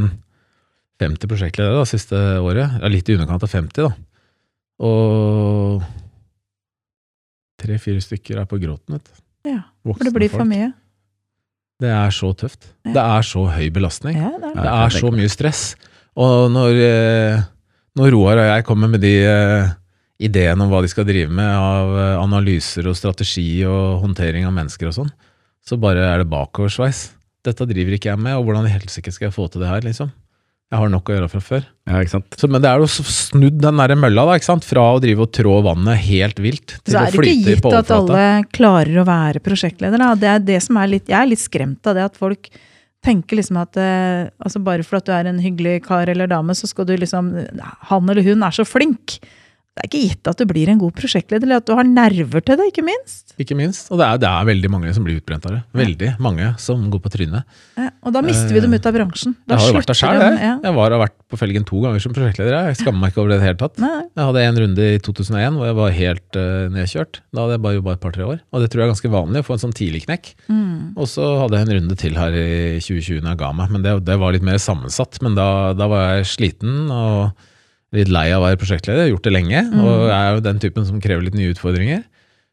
50 1.02 1.28
prosjektledere 1.28 1.82
da, 1.82 1.88
siste 1.90 2.22
året. 2.40 2.78
Ja, 2.80 2.92
litt 2.94 3.10
i 3.12 3.18
underkant 3.18 3.44
av 3.44 3.52
50, 3.52 3.90
da. 3.90 3.92
Og 4.88 5.84
tre-fire 7.62 8.02
stykker 8.02 8.40
er 8.42 8.48
på 8.50 8.62
gråten, 8.62 8.96
vet 8.96 9.10
du. 9.10 9.20
Ja, 9.52 9.60
For 9.84 10.06
det 10.08 10.14
blir 10.16 10.32
for 10.32 10.48
mye. 10.48 10.72
Det 11.82 11.90
er 11.90 12.14
så 12.14 12.30
tøft. 12.38 12.70
Ja. 12.86 12.94
Det 12.94 13.04
er 13.18 13.26
så 13.26 13.44
høy 13.50 13.68
belastning. 13.74 14.18
Ja, 14.18 14.32
det 14.38 14.52
er 14.52 14.56
det. 14.56 14.64
Det 14.64 14.74
er 14.78 14.96
så 15.02 15.12
mye 15.14 15.30
stress. 15.34 15.62
Og 16.22 16.52
når, 16.54 16.80
eh, 16.86 17.44
når 17.98 18.12
Roar 18.14 18.42
og 18.44 18.50
jeg 18.52 18.66
kommer 18.68 18.92
med 18.92 19.02
de 19.02 19.16
ideene 20.22 20.66
om 20.66 20.72
hva 20.72 20.82
de 20.84 20.92
skal 20.92 21.08
drive 21.08 21.32
med 21.34 21.50
av 21.50 21.96
eh, 21.98 22.16
analyser 22.22 22.88
og 22.90 22.98
strategi 22.98 23.64
og 23.68 24.02
håndtering 24.06 24.48
av 24.48 24.56
mennesker 24.56 24.92
og 24.92 24.98
sånn, 25.00 25.12
så 25.66 25.78
bare 25.82 26.06
er 26.08 26.22
det 26.22 26.32
bakoversveis. 26.32 27.10
Dette 27.46 27.66
driver 27.70 27.98
ikke 27.98 28.12
jeg 28.12 28.22
med, 28.22 28.38
og 28.38 28.46
hvordan 28.48 28.68
i 28.70 28.74
helsike 28.74 29.14
skal 29.14 29.30
jeg 29.30 29.38
få 29.38 29.48
til 29.50 29.64
det 29.64 29.72
her, 29.72 29.82
liksom? 29.86 30.12
Jeg 30.72 30.80
har 30.80 30.92
nok 30.94 31.10
å 31.10 31.16
gjøre 31.18 31.28
fra 31.28 31.42
før. 31.44 31.64
Ja, 31.90 32.00
ikke 32.00 32.14
sant. 32.14 32.36
Så, 32.40 32.48
men 32.48 32.62
det 32.64 32.70
er 32.70 32.80
jo 32.80 32.88
snudd 32.88 33.58
den 33.60 33.80
der 33.82 33.94
mølla, 34.00 34.24
da, 34.30 34.38
ikke 34.40 34.48
sant? 34.48 34.64
Fra 34.64 34.86
å 34.94 35.02
drive 35.04 35.26
og 35.26 35.34
trå 35.36 35.58
vannet 35.66 36.00
helt 36.06 36.40
vilt, 36.40 36.78
til 36.88 36.96
å 36.96 37.02
flyte 37.12 37.18
på 37.18 37.18
overflata. 37.18 37.18
Så 37.18 37.18
er 37.18 37.26
det 37.26 37.34
ikke 37.34 37.56
gitt 37.58 37.80
at 37.82 37.92
alle 37.98 38.52
klarer 38.56 39.02
å 39.02 39.08
være 39.10 39.42
prosjektleder. 39.44 40.00
Da. 40.00 40.14
Det 40.22 40.30
er 40.32 40.46
det 40.54 40.60
som 40.64 40.80
er 40.80 40.94
litt, 40.94 41.12
jeg 41.12 41.18
er 41.20 41.28
litt 41.28 41.44
skremt 41.44 41.92
av 41.92 41.98
det 41.98 42.06
at 42.08 42.16
folk 42.22 42.48
tenker 43.04 43.40
liksom 43.42 43.58
at 43.60 43.82
eh, 43.82 44.30
altså 44.40 44.62
bare 44.64 44.86
for 44.88 45.02
at 45.02 45.10
du 45.10 45.12
er 45.16 45.28
en 45.28 45.42
hyggelig 45.42 45.82
kar 45.90 46.08
eller 46.12 46.30
dame, 46.32 46.56
så 46.56 46.70
skal 46.70 46.88
du 46.88 46.94
liksom 47.02 47.34
Han 47.90 48.10
eller 48.14 48.24
hun 48.24 48.46
er 48.46 48.56
så 48.56 48.64
flink. 48.68 49.18
Det 49.72 49.86
er 49.86 49.88
ikke 49.88 50.00
gitt 50.04 50.28
at 50.28 50.40
du 50.42 50.44
blir 50.50 50.68
en 50.68 50.80
god 50.82 50.92
prosjektleder, 50.98 51.48
eller 51.48 51.62
at 51.62 51.68
du 51.70 51.72
har 51.78 51.88
nerver 51.88 52.44
til 52.44 52.58
det, 52.60 52.66
ikke 52.74 52.84
minst. 52.84 53.32
Ikke 53.40 53.56
minst. 53.56 53.86
Og 53.88 54.02
det 54.02 54.04
er, 54.04 54.18
det 54.20 54.28
er 54.28 54.48
veldig 54.50 54.72
mange 54.74 54.92
som 54.92 55.06
blir 55.06 55.22
utbrent 55.22 55.46
av 55.48 55.54
det. 55.56 55.60
Veldig 55.80 56.10
mange 56.20 56.50
som 56.60 56.82
går 56.92 57.00
på 57.06 57.12
trynet. 57.14 57.48
Ja, 57.80 57.86
og 58.04 58.12
da 58.12 58.20
mister 58.26 58.52
vi 58.52 58.64
dem 58.66 58.76
ut 58.76 58.90
av 58.90 58.98
bransjen. 58.98 59.38
Da 59.48 59.56
Jeg 59.56 59.64
har 59.64 59.72
jo 59.72 59.78
vært 59.78 59.94
der 59.94 60.00
sjøl, 60.02 60.20
jeg. 60.20 60.42
Ja. 60.44 60.52
Jeg 60.68 60.76
var, 60.76 60.92
har 60.92 61.02
vært 61.06 61.16
på 61.32 61.40
felgen 61.40 61.68
to 61.70 61.80
ganger 61.86 62.04
som 62.04 62.16
prosjektleder. 62.18 62.58
jeg. 62.58 62.74
Jeg 62.74 62.80
skammer 62.82 63.00
meg 63.00 63.14
ikke 63.14 63.22
over 63.24 63.32
det 63.32 63.38
i 63.38 63.42
det 63.42 63.48
hele 63.48 63.60
tatt. 63.62 63.80
Nei, 63.80 63.94
Jeg 64.12 64.28
hadde 64.28 64.44
en 64.50 64.60
runde 64.66 64.88
i 64.92 64.98
2001 65.08 65.60
hvor 65.62 65.70
jeg 65.70 65.78
var 65.80 65.96
helt 66.02 66.40
uh, 66.42 66.66
nedkjørt. 66.76 67.22
Da 67.32 67.46
hadde 67.46 67.56
jeg 67.56 67.64
bare 67.68 67.78
jobba 67.78 67.94
et 67.96 68.04
par-tre 68.04 68.28
år. 68.28 68.42
Og 68.52 68.66
det 68.66 68.72
tror 68.74 68.84
jeg 68.84 68.90
er 68.90 68.92
ganske 68.92 69.14
vanlig 69.16 69.44
å 69.46 69.48
få 69.48 69.56
en 69.56 69.64
sånn 69.64 69.78
tidlig 69.80 70.04
knekk. 70.04 70.34
mm. 70.52 70.74
Og 71.00 71.08
så 71.08 71.30
hadde 71.40 71.56
jeg 71.56 71.70
en 71.70 71.74
runde 71.78 71.96
til 72.02 72.20
her 72.20 72.36
i 72.36 72.50
2020 72.84 73.24
når 73.24 73.32
jeg 73.32 73.40
ga 73.40 73.54
meg, 73.56 73.72
men 73.72 73.88
det, 73.88 73.96
det 74.04 74.20
var 74.20 74.36
litt 74.36 74.44
mer 74.44 74.60
sammensatt. 74.60 75.22
Men 75.24 75.40
da, 75.40 75.48
da 75.80 75.88
var 75.88 76.18
jeg 76.18 76.28
sliten 76.34 76.92
og 76.92 77.48
litt 77.96 78.08
lei 78.12 78.28
av 78.32 78.42
å 78.42 78.46
være 78.48 78.60
prosjektleder. 78.62 79.02
Jeg 79.04 79.10
har 79.10 79.14
gjort 79.16 79.28
det 79.28 79.34
lenge, 79.36 79.62
og 79.82 80.04
jeg 80.08 80.18
er 80.18 80.36
jo 80.38 80.44
den 80.46 80.60
typen 80.64 80.86
som 80.88 81.02
krever 81.04 81.26
litt 81.28 81.36
nye 81.38 81.52
utfordringer. 81.54 82.04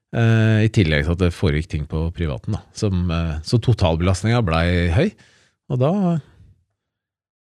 Uh, 0.08 0.64
I 0.64 0.70
tillegg 0.72 1.04
til 1.04 1.12
at 1.14 1.20
det 1.20 1.34
foregikk 1.36 1.68
ting 1.68 1.84
på 1.86 2.06
privaten. 2.16 2.56
Da. 2.56 2.62
Som, 2.72 3.10
uh, 3.12 3.36
så 3.44 3.58
totalbelastninga 3.60 4.40
blei 4.46 4.88
høy. 4.94 5.10
Og 5.68 5.78
da, 5.82 5.90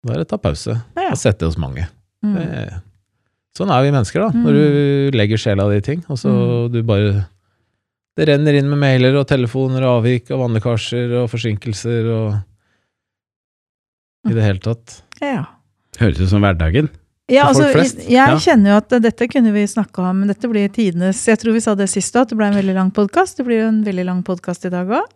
da 0.04 0.14
er 0.16 0.22
det 0.22 0.30
ta 0.30 0.38
pause 0.40 0.72
Ja. 0.96 1.10
og 1.10 1.18
sette 1.20 1.44
hos 1.44 1.58
mange. 1.60 1.84
Mm. 2.24 2.34
Det, 2.38 2.48
sånn 3.58 3.70
er 3.70 3.84
vi 3.84 3.92
mennesker, 3.92 4.24
da. 4.24 4.30
Når 4.46 4.56
du 4.56 5.18
legger 5.18 5.36
sjela 5.42 5.68
di 5.70 5.76
i 5.82 5.84
ting, 5.84 6.02
og 6.08 6.16
så 6.18 6.32
Mm. 6.32 6.72
du 6.72 6.82
bare 6.82 7.26
Det 8.16 8.28
renner 8.28 8.54
inn 8.54 8.68
med 8.70 8.78
mailer 8.78 9.16
og 9.18 9.26
telefoner 9.26 9.82
og 9.82 9.98
avvik 10.00 10.30
og 10.30 10.38
vannlekkasjer 10.44 11.16
og 11.18 11.30
forsinkelser 11.32 12.06
og 12.14 12.36
I 14.30 14.32
det 14.36 14.44
hele 14.44 14.62
tatt. 14.62 15.02
Ja. 15.20 15.44
Høres 15.98 16.20
ut 16.22 16.30
som 16.30 16.40
hverdagen. 16.40 16.88
Ja, 17.32 17.46
altså, 17.48 17.70
jeg 17.72 18.12
Ja. 18.12 18.36
kjenner 18.36 18.74
jo 18.74 18.76
at 18.76 18.88
dette 19.00 19.28
kunne 19.32 19.52
vi 19.54 19.62
snakka 19.64 20.10
om, 20.10 20.18
men 20.20 20.28
dette 20.28 20.44
blir 20.50 20.68
tidenes 20.68 21.24
Jeg 21.24 21.38
tror 21.40 21.54
vi 21.54 21.60
sa 21.60 21.74
det 21.74 21.88
sist 21.88 22.14
òg, 22.14 22.22
at 22.22 22.28
det 22.28 22.36
ble 22.36 22.46
en 22.50 22.58
veldig 22.58 22.74
lang 22.74 22.90
podkast. 22.92 23.38
Det 23.38 23.46
blir 23.46 23.62
jo 23.62 23.68
en 23.68 23.82
veldig 23.84 24.04
lang 24.04 24.22
podkast 24.22 24.66
i 24.66 24.72
dag 24.74 24.86
òg. 24.88 25.06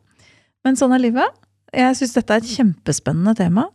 Men 0.65 0.75
sånn 0.77 0.95
er 0.95 1.03
livet. 1.05 1.29
Jeg 1.75 1.97
syns 1.97 2.15
dette 2.15 2.31
er 2.31 2.41
et 2.41 2.49
kjempespennende 2.49 3.37
tema. 3.37 3.67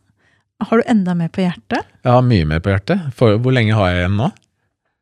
Har 0.63 0.78
du 0.82 0.84
enda 0.89 1.13
mer 1.15 1.30
på 1.30 1.43
hjertet? 1.46 1.86
Har 2.04 2.22
mye 2.26 2.46
mer 2.46 2.60
på 2.60 2.72
hjertet. 2.74 3.13
For, 3.13 3.38
hvor 3.38 3.54
lenge 3.54 3.74
har 3.76 3.91
jeg 3.91 4.02
igjen 4.08 4.17
nå? 4.17 4.32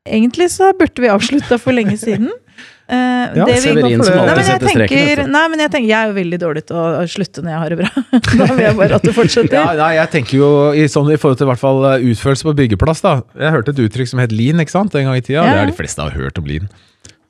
Egentlig 0.09 0.49
så 0.49 0.71
burde 0.77 0.99
vi 1.03 1.07
avslutta 1.07 1.59
for 1.61 1.71
lenge 1.71 1.97
siden. 2.01 2.29
Eh, 2.91 2.97
Ja, 3.37 3.45
det 3.47 3.53
vi- 3.55 3.61
Severin 3.63 4.03
som 4.03 4.17
alltid 4.19 4.45
setter 4.45 4.67
streken. 4.73 5.29
nei, 5.31 5.43
men 5.47 5.59
jeg 5.63 5.71
tenker, 5.71 5.87
jeg 5.87 5.99
er 6.03 6.09
jo 6.11 6.15
veldig 6.17 6.39
dårlig 6.41 6.63
til 6.67 6.75
å 6.75 7.03
slutte 7.07 7.43
når 7.45 7.51
jeg 7.53 7.59
har 7.61 7.69
det 7.69 7.77
bra. 7.79 7.89
Da 8.41 8.47
vil 8.51 8.63
jeg 8.65 8.75
bare 8.81 8.95
at 8.99 9.05
det 9.07 9.13
fortsetter. 9.15 9.55
Ja, 9.55 9.73
nei, 9.79 9.93
jeg 9.95 10.11
tenker 10.11 10.35
jo 10.41 10.49
i, 10.75 10.83
sånn, 10.91 11.07
i 11.13 11.15
forhold 11.21 11.39
til 11.39 11.47
i 11.47 11.51
hvert 11.53 11.61
fall 11.63 11.79
eh, 11.93 12.03
utførelse 12.11 12.43
på 12.49 12.55
byggeplass. 12.59 13.01
da. 13.05 13.13
Jeg 13.39 13.51
hørte 13.55 13.71
et 13.71 13.79
uttrykk 13.85 14.11
som 14.11 14.19
het 14.19 14.31
lean 14.35 14.59
ikke 14.59 14.75
sant, 14.75 14.93
en 14.99 15.05
gang 15.07 15.15
i 15.15 15.23
tida. 15.23 15.39
Ja. 15.45 15.53
Det 15.53 15.61
er 15.63 15.71
de 15.71 15.77
fleste 15.79 16.03
har 16.03 16.11
hørt 16.11 16.37
om 16.41 16.45
lean. 16.51 16.67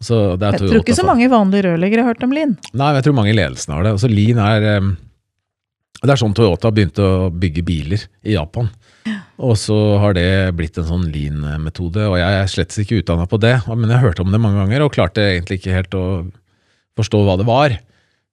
Så 0.02 0.17
det 0.41 0.47
er 0.50 0.58
Jeg 0.58 0.71
tror 0.71 0.82
ikke 0.82 0.97
så 0.97 1.06
mange 1.06 1.30
vanlige 1.30 1.67
rørleggere 1.69 2.02
har 2.02 2.15
hørt 2.15 2.24
om 2.26 2.32
lean. 2.34 2.58
Nei, 2.74 2.88
men 2.89 2.95
jeg 2.97 3.06
tror 3.06 3.13
mange 3.21 3.30
i 3.30 3.38
ledelsen 3.38 3.76
har 3.76 3.84
det. 3.86 3.91
Altså, 3.93 4.10
lean 4.10 4.39
er 4.41 4.65
um, 4.82 4.97
Det 6.02 6.10
er 6.10 6.17
sånn 6.17 6.34
Toyota 6.34 6.71
begynte 6.74 7.06
å 7.06 7.30
bygge 7.30 7.62
biler 7.63 8.08
i 8.26 8.34
Japan. 8.34 8.71
Og 9.41 9.56
så 9.58 9.75
har 10.01 10.13
det 10.13 10.25
blitt 10.58 10.75
en 10.77 10.86
sånn 10.86 11.08
lean-metode, 11.10 12.04
og 12.12 12.17
jeg 12.19 12.39
er 12.43 12.49
slett 12.51 12.75
ikke 12.84 12.99
utdanna 13.01 13.25
på 13.30 13.39
det. 13.41 13.56
Men 13.69 13.89
jeg 13.89 14.04
hørte 14.04 14.21
om 14.25 14.32
det 14.34 14.41
mange 14.43 14.60
ganger, 14.62 14.84
og 14.86 14.93
klarte 14.93 15.23
egentlig 15.32 15.58
ikke 15.62 15.73
helt 15.80 15.95
å 15.97 16.04
forstå 16.99 17.21
hva 17.25 17.38
det 17.41 17.47
var. 17.47 17.73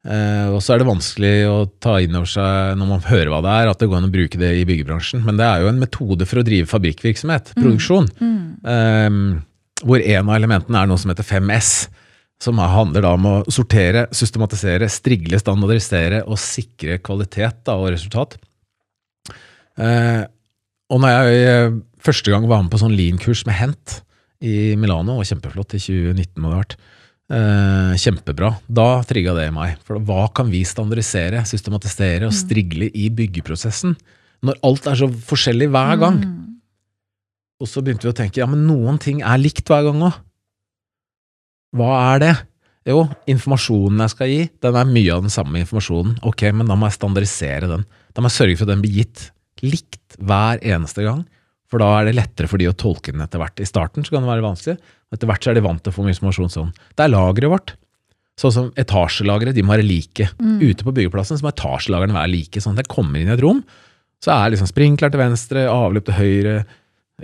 Eh, 0.09 0.47
og 0.55 0.61
så 0.63 0.75
er 0.75 0.83
det 0.83 0.89
vanskelig 0.89 1.33
å 1.51 1.57
ta 1.83 1.97
inn 2.05 2.15
over 2.17 2.29
seg 2.31 2.77
når 2.79 2.91
man 2.93 3.03
hører 3.09 3.33
hva 3.33 3.41
det 3.45 3.55
er, 3.57 3.71
at 3.73 3.81
det 3.81 3.89
går 3.91 3.99
an 4.03 4.09
å 4.09 4.13
bruke 4.15 4.41
det 4.41 4.53
i 4.61 4.67
byggebransjen. 4.69 5.25
Men 5.27 5.41
det 5.41 5.47
er 5.49 5.65
jo 5.65 5.71
en 5.73 5.81
metode 5.83 6.29
for 6.29 6.41
å 6.43 6.47
drive 6.47 6.69
fabrikkvirksomhet, 6.71 7.55
produksjon. 7.59 8.11
Eh, 8.69 9.19
hvor 9.85 10.03
en 10.03 10.29
av 10.29 10.37
elementene 10.37 10.83
er 10.83 10.91
noe 10.91 10.99
som 11.01 11.11
heter 11.15 11.27
5S. 11.27 11.73
Som 12.39 12.61
er- 12.63 12.69
handler 12.71 13.03
da 13.03 13.13
om 13.17 13.25
å 13.27 13.37
sortere, 13.51 14.07
systematisere, 14.15 14.87
strigle, 14.93 15.41
standardisere 15.43 16.21
og 16.29 16.37
sikre 16.39 17.01
kvalitet 17.03 17.65
da, 17.67 17.75
og 17.75 17.91
resultat. 17.97 18.37
Eh, 19.79 20.25
og 20.89 21.03
når 21.03 21.15
jeg 21.15 21.41
eh, 21.49 21.79
første 22.03 22.33
gang 22.33 22.47
var 22.49 22.63
med 22.65 22.73
på 22.73 22.81
sånn 22.81 22.97
lean-kurs 22.97 23.45
med 23.49 23.59
Hent 23.59 23.99
i 24.45 24.77
Milano, 24.79 25.19
og 25.19 25.29
kjempeflott 25.29 25.77
i 25.77 25.83
2019 25.83 26.41
må 26.41 26.51
det 26.51 26.57
ha 26.57 26.63
vært, 26.63 26.77
eh, 27.35 27.95
kjempebra, 28.05 28.53
da 28.81 28.89
trigga 29.09 29.35
det 29.37 29.49
i 29.51 29.55
meg. 29.55 29.77
For 29.87 30.01
hva 30.01 30.29
kan 30.35 30.51
vi 30.53 30.63
standardisere, 30.69 31.45
systematisere 31.49 32.29
og 32.31 32.37
strigle 32.37 32.89
i 32.95 33.09
byggeprosessen? 33.13 33.97
Når 34.47 34.61
alt 34.65 34.87
er 34.87 35.01
så 35.01 35.09
forskjellig 35.11 35.69
hver 35.75 35.99
gang. 36.01 36.21
Og 37.59 37.67
så 37.67 37.83
begynte 37.83 38.07
vi 38.07 38.13
å 38.13 38.17
tenke 38.17 38.39
ja, 38.39 38.47
men 38.47 38.69
noen 38.69 39.01
ting 39.03 39.21
er 39.27 39.41
likt 39.41 39.67
hver 39.67 39.89
gang 39.89 40.05
òg. 40.07 40.21
Hva 41.77 41.97
er 42.15 42.23
det? 42.23 42.35
Jo, 42.89 43.03
informasjonen 43.29 44.01
jeg 44.07 44.13
skal 44.15 44.31
gi, 44.31 44.45
den 44.65 44.77
er 44.79 44.89
mye 44.89 45.17
av 45.17 45.27
den 45.27 45.33
samme 45.33 45.59
informasjonen. 45.61 46.15
Ok, 46.25 46.47
men 46.57 46.71
da 46.71 46.79
må 46.79 46.89
jeg 46.89 46.97
standardisere 46.97 47.69
den. 47.69 47.83
Da 48.15 48.23
må 48.23 48.31
jeg 48.31 48.39
sørge 48.39 48.57
for 48.57 48.65
at 48.65 48.73
den 48.73 48.85
blir 48.85 49.03
gitt 49.03 49.27
likt 49.65 50.19
hver 50.19 50.63
eneste 50.63 51.05
gang. 51.07 51.25
For 51.69 51.83
da 51.83 51.89
er 51.99 52.09
det 52.09 52.17
lettere 52.17 52.49
for 52.49 52.61
de 52.61 52.71
å 52.71 52.77
tolke 52.77 53.13
den 53.13 53.25
etter 53.25 53.41
hvert. 53.43 53.61
I 53.61 53.69
starten 53.69 54.07
så 54.07 54.15
kan 54.15 54.25
det 54.25 54.31
være 54.31 54.47
vanskelig. 54.47 54.79
Etter 55.13 55.29
hvert 55.29 55.45
så 55.45 55.53
er 55.53 55.59
de 55.59 55.67
vant 55.67 55.83
til 55.85 55.93
å 55.93 55.97
få 55.97 56.07
informasjon 56.09 56.53
sånn. 56.53 56.73
Det 56.97 57.05
er 57.05 57.13
lageret 57.13 57.53
vårt. 57.53 57.75
Sånn 58.39 58.55
som 58.55 58.71
etasjelagre, 58.79 59.53
de 59.53 59.65
må 59.67 59.75
være 59.75 59.85
like. 59.85 60.31
Ute 60.63 60.87
på 60.87 60.95
byggeplassen 60.95 61.41
så 61.41 61.45
må 61.45 61.53
etasjelagrene 61.53 62.17
være 62.17 62.33
like. 62.33 62.63
Sånn 62.63 62.77
at 62.77 62.85
jeg 62.85 62.93
kommer 62.95 63.21
inn 63.21 63.29
i 63.29 63.35
et 63.35 63.43
rom, 63.45 63.65
så 64.25 64.33
er 64.35 64.55
liksom 64.55 64.71
sprinkler 64.71 65.13
til 65.13 65.21
venstre, 65.21 65.67
avløp 65.71 66.07
til 66.09 66.19
høyre, 66.19 66.55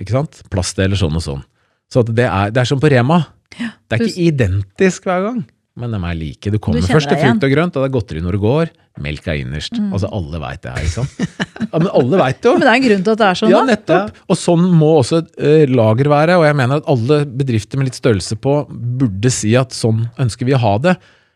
ikke 0.02 0.16
sant? 0.16 0.42
Plastdeler 0.52 0.98
sånn 0.98 1.16
og 1.18 1.24
sånn. 1.24 1.44
Så 1.92 2.02
at 2.02 2.10
det, 2.16 2.26
er, 2.26 2.52
det 2.54 2.64
er 2.64 2.68
som 2.68 2.82
på 2.82 2.90
Rema. 2.90 3.20
Det 3.54 3.96
er 3.96 4.02
ikke 4.02 4.26
identisk 4.26 5.06
hver 5.06 5.22
gang, 5.28 5.42
men 5.74 5.90
de 5.90 5.98
er 5.98 6.14
like. 6.14 6.50
Du 6.54 6.60
kommer 6.62 6.78
du 6.78 6.86
først 6.86 7.10
til 7.10 7.18
frukt 7.18 7.44
og 7.46 7.50
grønt, 7.50 7.76
og 7.76 7.82
det 7.82 7.88
er 7.88 7.94
godteri 7.96 8.20
når 8.22 8.36
du 8.36 8.42
går. 8.44 8.70
Melk 9.02 9.24
er 9.26 9.40
innerst. 9.40 9.74
Mm. 9.74 9.88
Altså, 9.96 10.10
alle 10.14 10.38
veit 10.38 10.60
det 10.62 10.70
her, 10.70 10.84
ikke 10.86 10.94
sant? 11.00 11.40
Ja, 11.64 11.80
men 11.80 11.88
alle 11.90 12.20
veit 12.20 12.38
det 12.38 12.46
jo. 12.46 12.52
Men 12.60 12.62
det 12.62 12.70
er 12.70 12.78
en 12.78 12.84
grunn 12.84 13.02
til 13.02 13.14
at 13.16 13.22
det 13.22 13.26
er 13.26 13.40
sånn, 13.40 13.50
da. 13.50 13.56
Ja, 13.56 13.62
nettopp. 13.72 14.20
Og 14.30 14.38
sånn 14.38 14.68
må 14.78 14.92
også 15.00 15.20
eh, 15.34 15.64
lager 15.66 16.10
være. 16.12 16.38
Og 16.38 16.46
jeg 16.46 16.58
mener 16.60 16.78
at 16.78 16.86
alle 16.94 17.18
bedrifter 17.26 17.80
med 17.80 17.90
litt 17.90 17.98
størrelse 17.98 18.38
på 18.38 18.54
burde 18.70 19.34
si 19.34 19.50
at 19.58 19.74
sånn 19.74 20.06
ønsker 20.22 20.46
vi 20.46 20.54
å 20.54 20.62
ha 20.62 20.76
det. 20.84 20.94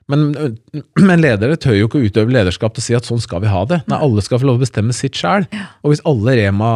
Men, 0.09 0.29
øh, 0.39 0.55
men 1.09 1.25
ledere 1.25 1.59
tør 1.59 1.75
jo 1.81 1.91
ikke 1.91 1.99
å 1.99 2.07
utøve 2.07 2.37
lederskap 2.39 2.79
til 2.79 2.85
å 2.85 2.87
si 2.87 2.97
at 3.01 3.11
sånn 3.11 3.25
skal 3.25 3.43
vi 3.43 3.51
ha 3.51 3.65
det. 3.67 3.83
Nei, 3.91 3.99
alle 4.07 4.23
skal 4.23 4.39
få 4.39 4.53
lov 4.53 4.63
å 4.63 4.65
bestemme 4.65 4.95
sitt 4.95 5.19
sjæl. 5.19 5.51
Og 5.83 5.97
hvis 5.97 6.05
alle 6.07 6.39
Rema 6.39 6.73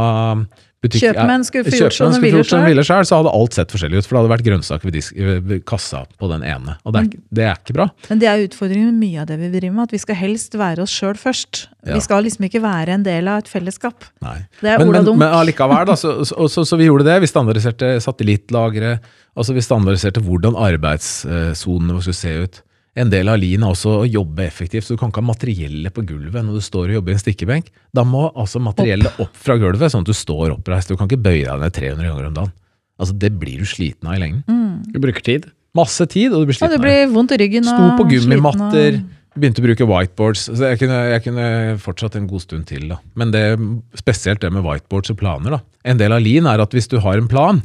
butikk, 0.82 1.02
Kjøpmenn 1.04 1.44
skulle 1.46 1.64
få 1.70 1.78
gjort 1.78 1.94
som 1.96 2.12
de 2.12 2.20
ville 2.20 2.40
gjort 2.40 2.48
som 2.50 2.58
selv. 2.60 2.68
ville 2.72 2.84
sjøl, 2.88 3.04
så 3.06 3.18
hadde 3.20 3.32
alt 3.38 3.54
sett 3.56 3.70
forskjellig 3.74 4.00
ut. 4.02 4.06
For 4.08 4.16
det 4.16 4.20
hadde 4.22 4.32
vært 4.32 4.46
grønnsaker 4.48 4.88
ved, 4.88 4.96
disk, 4.98 5.14
ved 5.46 5.62
kassa 5.68 6.00
på 6.18 6.28
den 6.32 6.42
ene. 6.42 6.74
Og 6.84 6.92
det 6.92 7.00
er, 7.00 7.06
ikke- 7.08 7.22
det 7.38 7.44
er 7.46 7.54
ikke 7.62 7.76
bra. 7.78 7.86
Men 8.10 8.18
det 8.18 8.28
er 8.32 8.42
utfordringen 8.48 8.90
med 8.90 9.00
mye 9.06 9.20
av 9.22 9.26
det 9.30 9.38
vi 9.38 9.50
driver 9.54 9.74
med, 9.76 9.82
at 9.88 9.94
vi 9.94 9.98
skal 10.02 10.14
helst 10.18 10.52
være 10.58 10.82
oss 10.82 10.90
sjøl 10.90 11.14
først. 11.14 11.66
Ja. 11.86 11.94
Vi 11.94 12.00
skal 12.00 12.22
liksom 12.26 12.44
ikke 12.50 12.62
være 12.62 12.88
en 12.98 13.02
del 13.06 13.28
av 13.28 13.38
et 13.44 13.48
fellesskap. 13.48 14.04
Nei. 14.22 14.38
Det 14.60 14.70
er 14.74 14.78
men, 14.78 14.88
Ola 14.88 14.98
men, 14.98 15.04
Dunk. 15.06 15.18
men 15.18 15.28
allikevel, 15.38 15.86
da, 15.86 15.94
så, 15.94 16.24
så, 16.26 16.48
så, 16.50 16.66
så 16.66 16.76
vi 16.78 16.86
gjorde 16.90 17.04
det. 17.06 17.20
Vi 17.22 17.30
standardiserte 17.30 17.94
satellittlagre. 18.02 18.98
Altså 19.38 19.54
vi 19.54 19.60
standardiserte 19.64 20.20
hvordan 20.20 20.54
arbeidssonene 20.58 22.00
skulle 22.02 22.18
se 22.18 22.34
ut. 22.44 22.62
En 22.94 23.08
del 23.08 23.28
av 23.32 23.38
lean 23.40 23.62
er 23.64 23.72
også 23.72 23.92
å 24.02 24.08
jobbe 24.08 24.44
effektivt, 24.44 24.84
så 24.84 24.92
du 24.94 25.00
kan 25.00 25.08
ikke 25.08 25.22
ha 25.22 25.28
materiellet 25.30 25.94
på 25.96 26.02
gulvet 26.04 26.44
når 26.44 26.58
du 26.58 26.64
står 26.64 26.90
og 26.90 26.96
jobber 26.98 27.14
i 27.14 27.16
en 27.16 27.22
stikkebenk. 27.22 27.70
Da 27.96 28.04
må 28.04 28.26
altså 28.36 28.60
materiellet 28.60 29.16
opp 29.22 29.32
fra 29.40 29.56
gulvet, 29.60 29.94
sånn 29.94 30.04
at 30.04 30.10
du 30.10 30.16
står 30.16 30.52
oppreist. 30.58 30.92
Du 30.92 30.98
kan 31.00 31.08
ikke 31.08 31.22
bøye 31.24 31.46
deg 31.48 31.62
ned 31.62 31.72
300 31.72 32.10
ganger 32.10 32.28
om 32.28 32.36
dagen. 32.36 32.52
Altså 33.00 33.16
Det 33.18 33.32
blir 33.40 33.62
du 33.62 33.64
sliten 33.64 34.10
av 34.10 34.18
i 34.18 34.20
lengden. 34.20 34.84
Du 34.92 35.00
bruker 35.00 35.24
tid. 35.24 35.48
Masse 35.74 36.04
tid, 36.12 36.34
og 36.36 36.42
du 36.44 36.50
blir 36.50 36.58
sliten 36.58 36.74
det 36.74 36.76
ja, 36.76 36.82
det. 36.82 37.08
blir 37.08 37.14
vondt 37.16 37.32
i 37.32 37.40
ryggen. 37.40 37.64
Sto 37.64 37.88
på 37.96 38.04
gummimatter, 38.12 38.98
og- 39.00 39.18
begynte 39.40 39.62
å 39.62 39.64
bruke 39.64 39.86
whiteboards. 39.88 40.42
Så 40.52 40.60
jeg 40.68 40.78
kunne, 40.82 40.98
jeg 41.14 41.22
kunne 41.24 41.46
fortsatt 41.80 42.16
en 42.20 42.26
god 42.28 42.42
stund 42.44 42.66
til. 42.68 42.88
da. 42.92 42.98
Men 43.16 43.30
det, 43.32 43.44
spesielt 43.96 44.40
det 44.44 44.52
med 44.52 44.62
whiteboards 44.66 45.08
og 45.08 45.16
planer. 45.16 45.56
da. 45.56 45.60
En 45.88 45.96
del 45.96 46.12
av 46.12 46.20
lean 46.20 46.44
er 46.46 46.60
at 46.60 46.70
hvis 46.76 46.88
du 46.92 46.98
har 47.00 47.16
en 47.16 47.26
plan, 47.32 47.62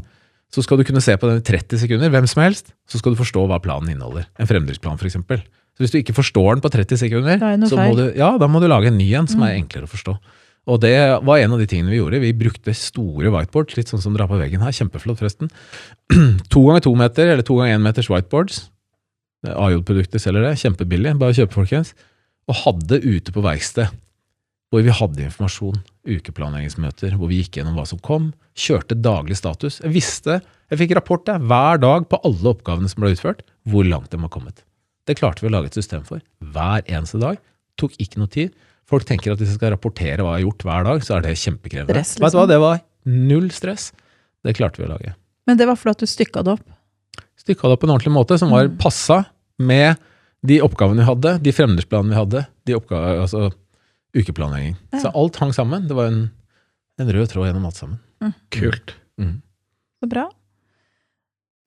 så 0.54 0.64
skal 0.64 0.80
du 0.80 0.86
kunne 0.88 1.02
se 1.04 1.14
på 1.20 1.28
den 1.28 1.42
i 1.42 1.46
30 1.46 1.82
sekunder, 1.84 2.10
hvem 2.14 2.28
som 2.30 2.42
helst, 2.46 2.74
så 2.88 3.02
skal 3.02 3.14
du 3.14 3.20
forstå 3.20 3.46
hva 3.50 3.60
planen 3.64 3.92
inneholder. 3.92 4.28
En 4.40 4.48
fremdriftsplan, 4.50 4.98
f.eks. 5.00 5.18
Så 5.78 5.84
hvis 5.84 5.94
du 5.94 5.98
ikke 6.00 6.16
forstår 6.18 6.56
den 6.56 6.64
på 6.64 6.72
30 6.74 6.98
sekunder, 7.04 7.36
er 7.38 7.66
så 7.70 7.78
må 7.78 7.96
du, 8.00 8.06
ja, 8.18 8.32
da 8.40 8.48
må 8.50 8.62
du 8.64 8.68
lage 8.72 8.88
en 8.90 8.98
ny 8.98 9.12
en 9.14 9.28
som 9.30 9.42
Mm. 9.44 9.48
er 9.50 9.58
enklere 9.60 9.86
å 9.86 9.92
forstå. 9.92 10.16
Og 10.68 10.82
det 10.82 10.96
var 11.24 11.38
en 11.40 11.54
av 11.54 11.60
de 11.60 11.68
tingene 11.68 11.92
vi 11.92 12.00
gjorde. 12.00 12.20
Vi 12.20 12.34
brukte 12.36 12.74
store 12.76 13.30
whiteboards, 13.32 13.78
litt 13.78 13.88
sånn 13.88 14.02
som 14.02 14.16
dere 14.16 14.26
har 14.26 14.32
på 14.32 14.40
veggen 14.42 14.60
her. 14.64 14.72
Kjempeflott, 14.76 15.20
forresten. 15.20 15.52
to 16.52 16.64
ganger 16.66 16.84
to 16.84 16.96
meter, 16.96 17.30
eller 17.32 17.44
to 17.44 17.56
ganger 17.56 17.78
én 17.78 17.84
meters 17.86 18.10
whiteboards. 18.10 18.66
AJ-produkter 19.48 20.20
selger 20.20 20.44
det, 20.44 20.58
kjempebillig, 20.60 21.14
bare 21.20 21.36
kjøp 21.38 21.54
folkens. 21.56 21.94
Og 22.50 22.56
hadde 22.66 23.00
ute 23.04 23.32
på 23.32 23.44
verksted, 23.46 23.94
hvor 24.72 24.84
vi 24.84 24.92
hadde 24.92 25.28
informasjon, 25.30 25.78
ukeplanleggingsmøter, 26.08 27.16
hvor 27.20 27.30
vi 27.32 27.42
gikk 27.42 27.60
gjennom 27.60 27.76
hva 27.78 27.86
som 27.90 28.00
kom, 28.04 28.32
kjørte 28.58 28.98
daglig 29.04 29.38
status. 29.40 29.80
Jeg 29.84 29.94
visste, 29.96 30.40
jeg 30.72 30.80
fikk 30.82 30.96
rapport 30.98 31.26
der, 31.28 31.42
hver 31.44 31.82
dag 31.84 32.08
på 32.12 32.20
alle 32.28 32.54
oppgavene 32.54 32.90
som 32.92 33.04
ble 33.04 33.12
utført, 33.16 33.44
hvor 33.68 33.86
langt 33.88 34.10
de 34.14 34.20
var 34.22 34.32
kommet. 34.34 34.64
Det 35.08 35.18
klarte 35.20 35.44
vi 35.44 35.52
å 35.52 35.54
lage 35.56 35.72
et 35.72 35.78
system 35.78 36.04
for. 36.08 36.24
Hver 36.44 36.84
eneste 36.88 37.20
dag. 37.22 37.38
Tok 37.80 37.94
ikke 38.02 38.20
noe 38.20 38.32
tid. 38.34 38.56
Folk 38.88 39.06
tenker 39.08 39.34
at 39.34 39.40
hvis 39.42 39.52
jeg 39.54 39.60
skal 39.60 39.74
rapportere 39.76 40.24
hva 40.24 40.36
jeg 40.36 40.42
har 40.42 40.48
gjort 40.48 40.66
hver 40.68 40.88
dag, 40.88 41.04
så 41.06 41.18
er 41.18 41.26
det 41.28 41.36
kjempekrevende. 41.40 41.94
Stress, 41.94 42.18
Vet 42.18 42.34
du 42.34 42.40
hva, 42.40 42.44
liksom. 42.44 42.52
det 42.52 42.60
var 42.64 42.82
null 43.28 43.48
stress. 43.56 43.90
Det 44.48 44.56
klarte 44.58 44.82
vi 44.82 44.88
å 44.88 44.92
lage 44.94 45.14
Men 45.48 45.60
det 45.60 45.68
var 45.68 45.80
fordi 45.80 46.04
du 46.06 46.12
stykka 46.12 46.44
det 46.48 46.58
opp. 46.58 46.66
stykka 47.40 47.68
det 47.68 47.76
opp 47.78 47.82
på 47.84 47.88
en 47.88 47.94
ordentlig 47.96 48.16
måte, 48.16 48.38
som 48.40 48.52
var 48.52 48.70
passa 48.80 49.22
med 49.60 49.96
de 50.48 50.60
oppgavene 50.64 51.02
vi 51.02 51.08
hadde, 51.08 51.32
de 51.44 51.54
fremdriftsplanene 51.56 52.14
vi 52.14 52.20
hadde, 52.20 52.44
de 52.68 52.76
oppgave, 52.78 53.16
altså 53.24 53.48
ukeplanlegging. 54.16 54.76
Ja. 54.94 55.02
Så 55.04 55.12
alt 55.16 55.40
hang 55.42 55.54
sammen. 55.56 55.88
Det 55.90 55.98
var 55.98 56.12
en, 56.12 56.28
en 57.02 57.12
rød 57.14 57.32
tråd 57.34 57.50
gjennom 57.50 57.68
alt 57.70 57.80
sammen. 57.80 58.00
Kult. 58.54 58.96
Mm. 59.22 59.40
Så 60.02 60.10
bra. 60.12 60.28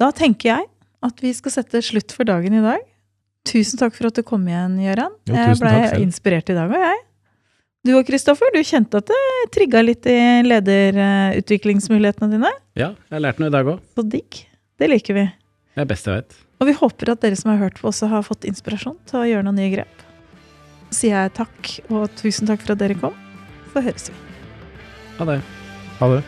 Da 0.00 0.10
tenker 0.16 0.54
jeg 0.54 0.70
at 1.04 1.22
vi 1.24 1.32
skal 1.36 1.54
sette 1.58 1.82
slutt 1.84 2.12
for 2.16 2.28
dagen 2.28 2.56
i 2.56 2.64
dag. 2.64 2.82
Tusen 3.48 3.80
takk 3.80 3.94
for 3.96 4.10
at 4.10 4.18
du 4.18 4.24
kom 4.26 4.42
igjen, 4.48 4.76
Gøran. 4.84 5.14
Jeg 5.28 5.56
ble 5.60 5.70
takk 5.72 6.02
inspirert 6.02 6.52
i 6.52 6.56
dag, 6.56 6.72
og 6.72 6.84
jeg. 6.84 6.98
Du 7.88 7.94
og 7.96 8.04
Kristoffer, 8.04 8.50
du 8.52 8.60
kjente 8.66 9.00
at 9.00 9.08
det 9.08 9.20
trigga 9.54 9.80
litt 9.80 10.04
i 10.04 10.18
lederutviklingsmulighetene 10.44 12.34
dine? 12.34 12.50
Ja, 12.76 12.90
jeg 13.08 13.16
har 13.16 13.22
lært 13.24 13.40
noe 13.40 13.48
i 13.48 13.54
dag 13.54 13.70
òg. 13.72 13.80
Så 13.96 14.04
digg. 14.04 14.42
Det 14.80 14.88
liker 14.90 15.16
vi. 15.16 15.24
Det 15.72 15.84
er 15.86 15.88
best 15.88 16.08
jeg 16.08 16.20
vet. 16.20 16.36
Og 16.60 16.68
vi 16.68 16.76
håper 16.76 17.14
at 17.14 17.24
dere 17.24 17.38
som 17.40 17.54
har 17.54 17.62
hørt 17.62 17.80
på, 17.80 17.88
også 17.88 18.10
har 18.12 18.26
fått 18.26 18.44
inspirasjon 18.48 18.98
til 19.08 19.22
å 19.22 19.24
gjøre 19.30 19.46
noen 19.46 19.56
nye 19.62 19.72
grep. 19.72 20.04
Sier 20.90 21.14
jeg 21.14 21.32
takk, 21.38 21.70
og 21.94 22.10
tusen 22.18 22.50
takk 22.50 22.64
for 22.64 22.74
at 22.74 22.82
dere 22.82 22.98
kom. 22.98 23.14
Så 23.70 23.82
høres 23.86 24.10
vi. 24.10 24.18
Ha 25.20 25.26
det. 25.28 25.40
Ha 26.00 26.12
det. 26.16 26.20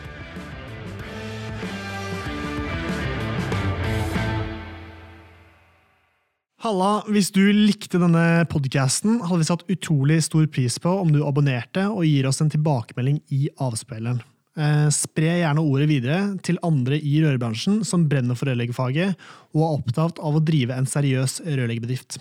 Halla, 6.63 6.91
hvis 7.11 7.33
du 7.35 7.41
likte 7.51 7.99
denne 7.99 8.45
podcasten, 8.47 9.17
hadde 9.27 9.41
vi 9.41 9.47
satt 9.49 9.65
utrolig 9.73 10.21
stor 10.23 10.45
pris 10.47 10.77
på 10.79 10.93
om 10.95 11.11
du 11.11 11.25
abonnerte 11.27 11.89
og 11.91 12.07
gir 12.07 12.29
oss 12.31 12.39
en 12.45 12.53
tilbakemelding 12.53 13.19
i 13.35 13.49
avspilleren. 13.59 14.21
Eh, 14.53 14.87
spre 14.95 15.41
gjerne 15.41 15.65
ordet 15.65 15.89
videre 15.91 16.21
til 16.47 16.61
andre 16.63 17.01
i 17.01 17.17
rørbransjen 17.25 17.81
som 17.89 18.05
brenner 18.07 18.39
for 18.39 18.53
rørleggerfaget 18.53 19.17
og 19.57 19.65
er 19.65 19.75
opptatt 19.81 20.23
av 20.23 20.39
å 20.39 20.45
drive 20.45 20.77
en 20.77 20.87
seriøs 20.87 21.41
rørleggerbedrift. 21.49 22.21